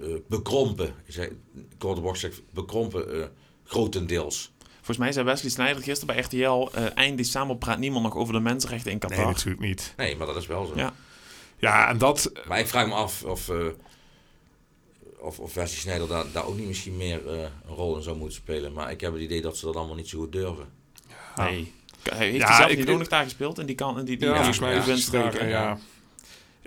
[0.00, 0.94] eh, bekrompen.
[1.14, 1.30] Kort
[1.78, 3.26] door de bocht zeg ik bekrompen eh,
[3.64, 4.54] grotendeels.
[4.74, 6.68] Volgens mij zei Wesley Sneijder gisteren bij RTL...
[6.72, 9.16] eh, eind december praat niemand nog over de mensenrechten in Qatar.
[9.18, 9.94] Nee, natuurlijk niet.
[9.96, 10.72] Nee, maar dat is wel zo.
[10.76, 10.94] Ja.
[11.58, 12.32] Ja, en dat...
[12.48, 13.66] Maar ik vraag me af of, eh
[15.26, 18.16] of, of Wesley Sneijder daar, daar ook niet misschien meer eh, een rol in zou
[18.16, 18.72] moeten spelen.
[18.72, 20.66] Maar ik heb het idee dat ze dat allemaal niet zo goed durven.
[21.36, 21.72] Nee.
[22.02, 23.58] Hij heeft Ja, hij zelf ik- niet ook nog daar gespeeld?
[23.58, 23.98] En die kan...
[23.98, 25.78] En die, die Ja, die- volgens mij die is het windstreken, daar,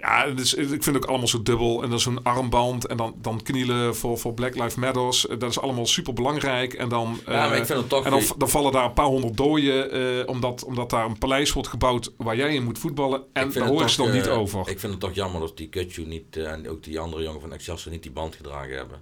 [0.02, 0.26] ja.
[0.30, 1.84] Dus, ik vind het ook allemaal zo dubbel.
[1.84, 5.26] En dan zo'n armband en dan, dan knielen voor, voor Black Lives Matters.
[5.40, 6.74] Dat is allemaal super belangrijk.
[6.74, 8.06] En dan, Ja, maar eh, ik vind het toch...
[8.06, 9.92] en dan, dan vallen daar een paar honderd doden.
[9.92, 13.24] eh, omdat, omdat daar een paleis wordt gebouwd waar jij in moet voetballen.
[13.34, 14.60] En daar horen ze dan niet eh, over.
[14.70, 17.42] Ik vind het toch jammer dat die Kutju niet eh, en ook die andere jongen
[17.42, 19.02] van Excelsior niet die band gedragen hebben.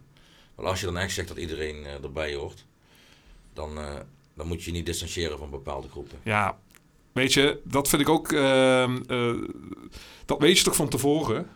[0.55, 2.65] Want als je dan echt zegt dat iedereen eh, erbij hoort,
[3.53, 3.93] dan, eh,
[4.33, 6.17] dan moet je je niet distancieren van bepaalde groepen.
[6.23, 6.57] Ja,
[7.17, 8.31] weet je, dat vind ik ook.
[8.31, 9.33] ehm, eh,
[10.25, 11.47] dat weet je toch van tevoren?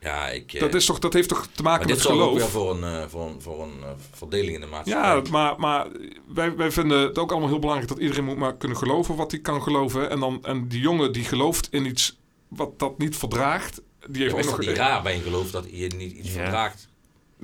[0.00, 0.52] Ja, ik...
[0.52, 2.38] eh, Dat, is toch, dat heeft toch te maar maken dit met zorgt ook geloof?
[2.42, 5.14] weer voor een, eh, voor een, voor een eh, verdeling in de maatschappij.
[5.14, 5.86] Ja, maar, maar
[6.34, 9.30] wij, wij vinden het ook allemaal heel belangrijk dat iedereen moet maar kunnen geloven wat
[9.30, 10.10] hij kan geloven.
[10.10, 14.28] En, dan, en die jongen die gelooft in iets wat dat niet verdraagt, die Ja,
[14.28, 14.68] heeft is ook dat nog...
[14.68, 16.34] niet raar bij een geloof dat je niet iets Ja.
[16.34, 16.88] verdraagt?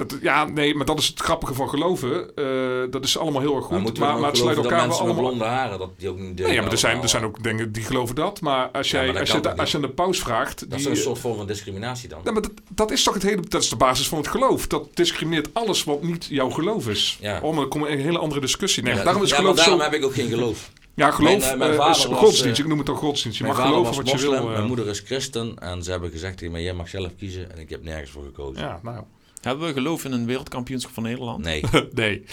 [0.09, 2.37] Dat, ja, nee, maar dat is het grappige van geloven.
[2.37, 2.45] Eh,
[2.91, 3.99] dat is allemaal heel erg Maar goed.
[3.99, 5.23] Maar, dan maar, ook het sluit elkaar wel allemaal...
[5.23, 6.39] blonde haren, dat die ook niet...
[6.39, 8.41] Nee, ja, maar er zijn, er zijn ook dingen die geloven dat.
[8.41, 10.61] Maar als, jij, maar als, je, als je aan de paus vraagt...
[10.61, 12.21] Dat die, is een soort vorm van discriminatie dan.
[12.25, 14.67] Ja, maar dat, dat is toch het hele, dat is de basis van het geloof.
[14.67, 17.19] Dat discrimineert alles wat niet jouw geloof is.
[17.21, 17.37] Ja.
[17.37, 18.83] Oh, maar dan komt een hele andere discussie.
[18.83, 19.85] Nee, daarom is geloof maar daarom zo...
[19.85, 20.71] heb ik ook geen geloof.
[20.95, 22.61] Ja, geloof Mijn, eh, mijn eh, vader is was, godsdienst.
[22.61, 23.39] ik noem het toch godsdienst.
[23.39, 24.49] Je mag geloven wat je wil.
[24.49, 27.59] mijn moeder is christen en ze hebben gezegd tegen mij, jij mag zelf kiezen en
[27.59, 28.63] ik heb nergens voor gekozen.
[28.63, 29.05] Ja, nou.
[29.41, 31.45] Hebben we geloof in een wereldkampioenschap van Nederland?
[31.45, 32.25] Nee, nee.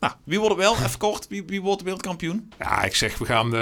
[0.00, 0.74] Nou, wie wordt het wel?
[0.76, 1.28] Even kort.
[1.28, 2.52] Wie, wie wordt wereldkampioen?
[2.58, 3.56] Ja, ik zeg, we gaan de...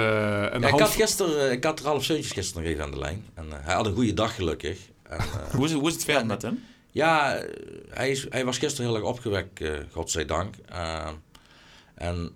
[0.53, 0.81] En de Ja, ik, half...
[0.81, 3.25] had gisteren, eh, ik had Ralf Seuntjes gisteren nog even aan de lijn.
[3.33, 4.79] En, eh, hij had een goede dag gelukkig.
[5.03, 6.63] En, eh, Hoe is, het- hoe is het verder met hem?
[6.91, 7.49] ja, eh,
[7.89, 10.55] hij, is, hij was gisteren heel erg opgewekt, eh godzijdank.
[10.69, 11.07] Eh,
[11.95, 12.31] en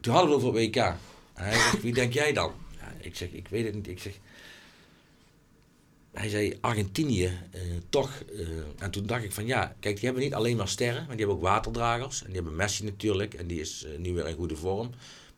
[0.00, 0.76] toen hadden we het over WK.
[0.76, 0.96] En
[1.34, 2.52] hij zegt, wie denk jij dan?
[2.80, 3.88] Ja, ik zeg, ik weet het niet.
[3.88, 4.12] Ik zeg,
[6.14, 8.10] hij zei Argentinië, eh, toch.
[8.38, 8.46] eh,
[8.78, 11.26] en toen dacht ik van ja, kijk, die hebben niet alleen maar sterren, maar die
[11.26, 12.20] hebben ook waterdragers.
[12.20, 14.86] En die hebben Messi natuurlijk, en die is eh, nu weer in goede vorm.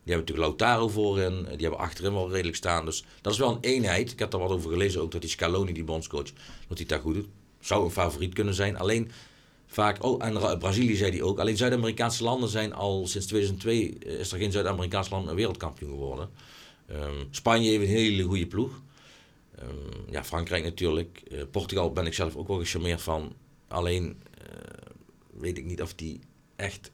[0.03, 2.85] Die hebben natuurlijk Lautaro voorin, die hebben achterin wel redelijk staan.
[2.85, 4.11] Dus dat is wel een eenheid.
[4.11, 6.29] Ik heb daar wat over gelezen ook, dat die Scaloni, die bondscoach,
[6.67, 7.27] dat hij daar goed doet.
[7.59, 8.77] Zou een favoriet kunnen zijn.
[8.77, 9.11] Alleen
[9.67, 11.39] vaak, oh, en Ra- Brazilië zei hij ook.
[11.39, 15.89] Alleen Zuid-Amerikaanse landen zijn al sinds 2002, eh, is er geen Zuid-Amerikaans land een wereldkampioen
[15.89, 16.29] geworden.
[16.87, 18.81] Ehm, Spanje heeft een hele goede ploeg.
[19.59, 21.21] Ehm, ja, Frankrijk natuurlijk.
[21.31, 23.33] Eh, Portugal ben ik zelf ook wel gecharmeerd van.
[23.67, 24.47] Alleen eh,
[25.31, 26.19] weet ik niet of die
[26.55, 26.91] echt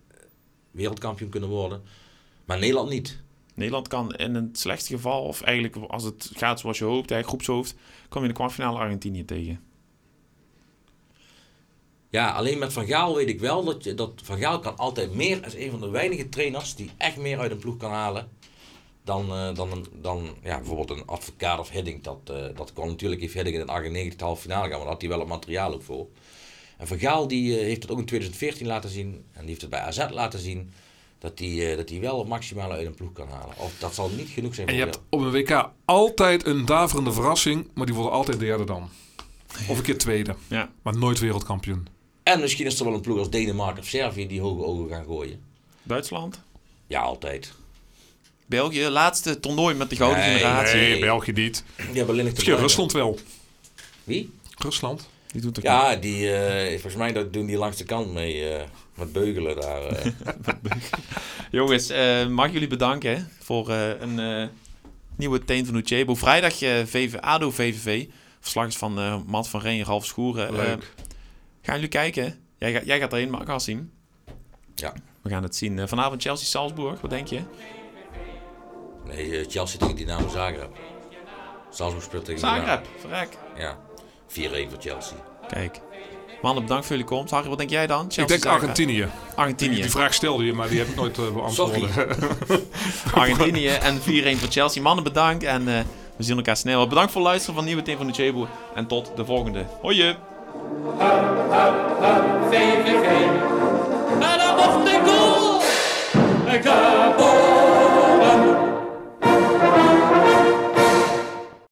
[0.71, 1.83] wereldkampioen kunnen worden.
[2.45, 3.21] Maar Nederland niet.
[3.55, 7.27] Nederland kan in het slechtste geval, of eigenlijk als het gaat zoals je hoopt, eigenlijk
[7.27, 7.75] groepshoofd,
[8.09, 9.59] kom je in de kwartfinale Argentinië tegen.
[12.09, 15.13] Ja, alleen met Van Gaal weet ik wel dat, je, dat Van Gaal kan altijd
[15.13, 18.29] meer als een van de weinige trainers die echt meer uit een ploeg kan halen.
[19.03, 22.03] Dan, eh, dan, dan ja, bijvoorbeeld een advocaat of Hiddink.
[22.03, 24.79] Dat, eh, dat kon natuurlijk heeft Hiddink in het 98 de halve finale gaan, maar
[24.79, 26.07] daar had hij wel het materiaal ook voor.
[26.77, 29.23] En Van Gaal die, eh, heeft het ook in 2014 laten zien.
[29.31, 30.71] En die heeft het bij AZ laten zien.
[31.19, 33.55] Dat hij eh, dat hij wel het maximale uit een ploeg kan halen.
[33.57, 36.65] Of dat zal niet genoeg zijn En voor je hebt op een WK altijd een
[36.65, 38.89] daverende verrassing, maar die worden altijd derde dan.
[39.67, 40.71] Of een keer tweede, Ja.
[40.81, 41.87] maar nooit wereldkampioen.
[42.23, 45.05] En misschien is er wel een ploeg als Denemarken of Servië die hoge ogen gaan
[45.05, 45.43] gooien.
[45.83, 46.41] Duitsland,
[46.87, 47.53] Ja, altijd.
[48.45, 50.79] België, laatste toernooi met de gouden Nee, generatie.
[50.79, 50.99] nee.
[50.99, 51.63] België niet.
[51.75, 52.55] Die hebben alleen Misschien.
[52.55, 53.19] Rusland wel.
[54.03, 54.31] Wie?
[54.57, 55.09] Rusland.
[55.31, 58.49] Die doet het Ja, die, eh, volgens mij dat doen die langs de kant mee
[58.49, 58.63] eh,
[58.95, 59.81] met beugelen daar.
[59.85, 60.05] eh.
[61.51, 64.47] Jongens, eh, mag ik jullie bedanken hè, voor eh, een eh,
[65.15, 66.15] nieuwe Teen van Uchebo.
[66.15, 66.53] Vrijdag
[66.85, 68.05] VV, ADO VVV.
[68.39, 70.55] Verslag is van eh Matt van Reen en Ralf Schoeren.
[70.55, 70.93] Leuk.
[71.61, 72.39] gaan jullie kijken?
[72.57, 73.91] Jij, jij gaat erin, maar ik ga het zien.
[74.75, 74.93] ja.
[75.21, 75.87] We gaan het zien.
[75.87, 77.39] Vanavond Chelsea-Salzburg, wat denk je?
[79.05, 80.69] Nee, Chelsea tegen Dynamo Zagreb.
[81.69, 83.37] Salzburg speelt tegen Zagreb, verrek.
[83.57, 83.77] Ja,
[84.27, 84.33] 4-1
[84.69, 85.17] voor Chelsea.
[85.47, 85.81] Kijk.
[86.41, 87.31] Mannen, bedankt voor jullie komst.
[87.33, 87.99] Harry, wat denk jij dan?
[87.99, 89.07] Chelsea, ik denk Argentinië.
[89.35, 89.81] Argentinië.
[89.81, 91.81] Die, vraag stelde je, maar die heb ik nooit beantwoord.
[93.13, 94.03] Argentinië en 4-1
[94.39, 94.81] voor Chelsea.
[94.81, 95.65] Mannen, bedankt en
[96.15, 96.87] we zien elkaar snel.
[96.87, 98.47] Bedankt voor het luisteren van Nieuwe Team van de Jebo.
[98.75, 99.65] En tot de volgende.
[99.81, 100.15] Hoi je!
[106.59, 107.72] Dan goal!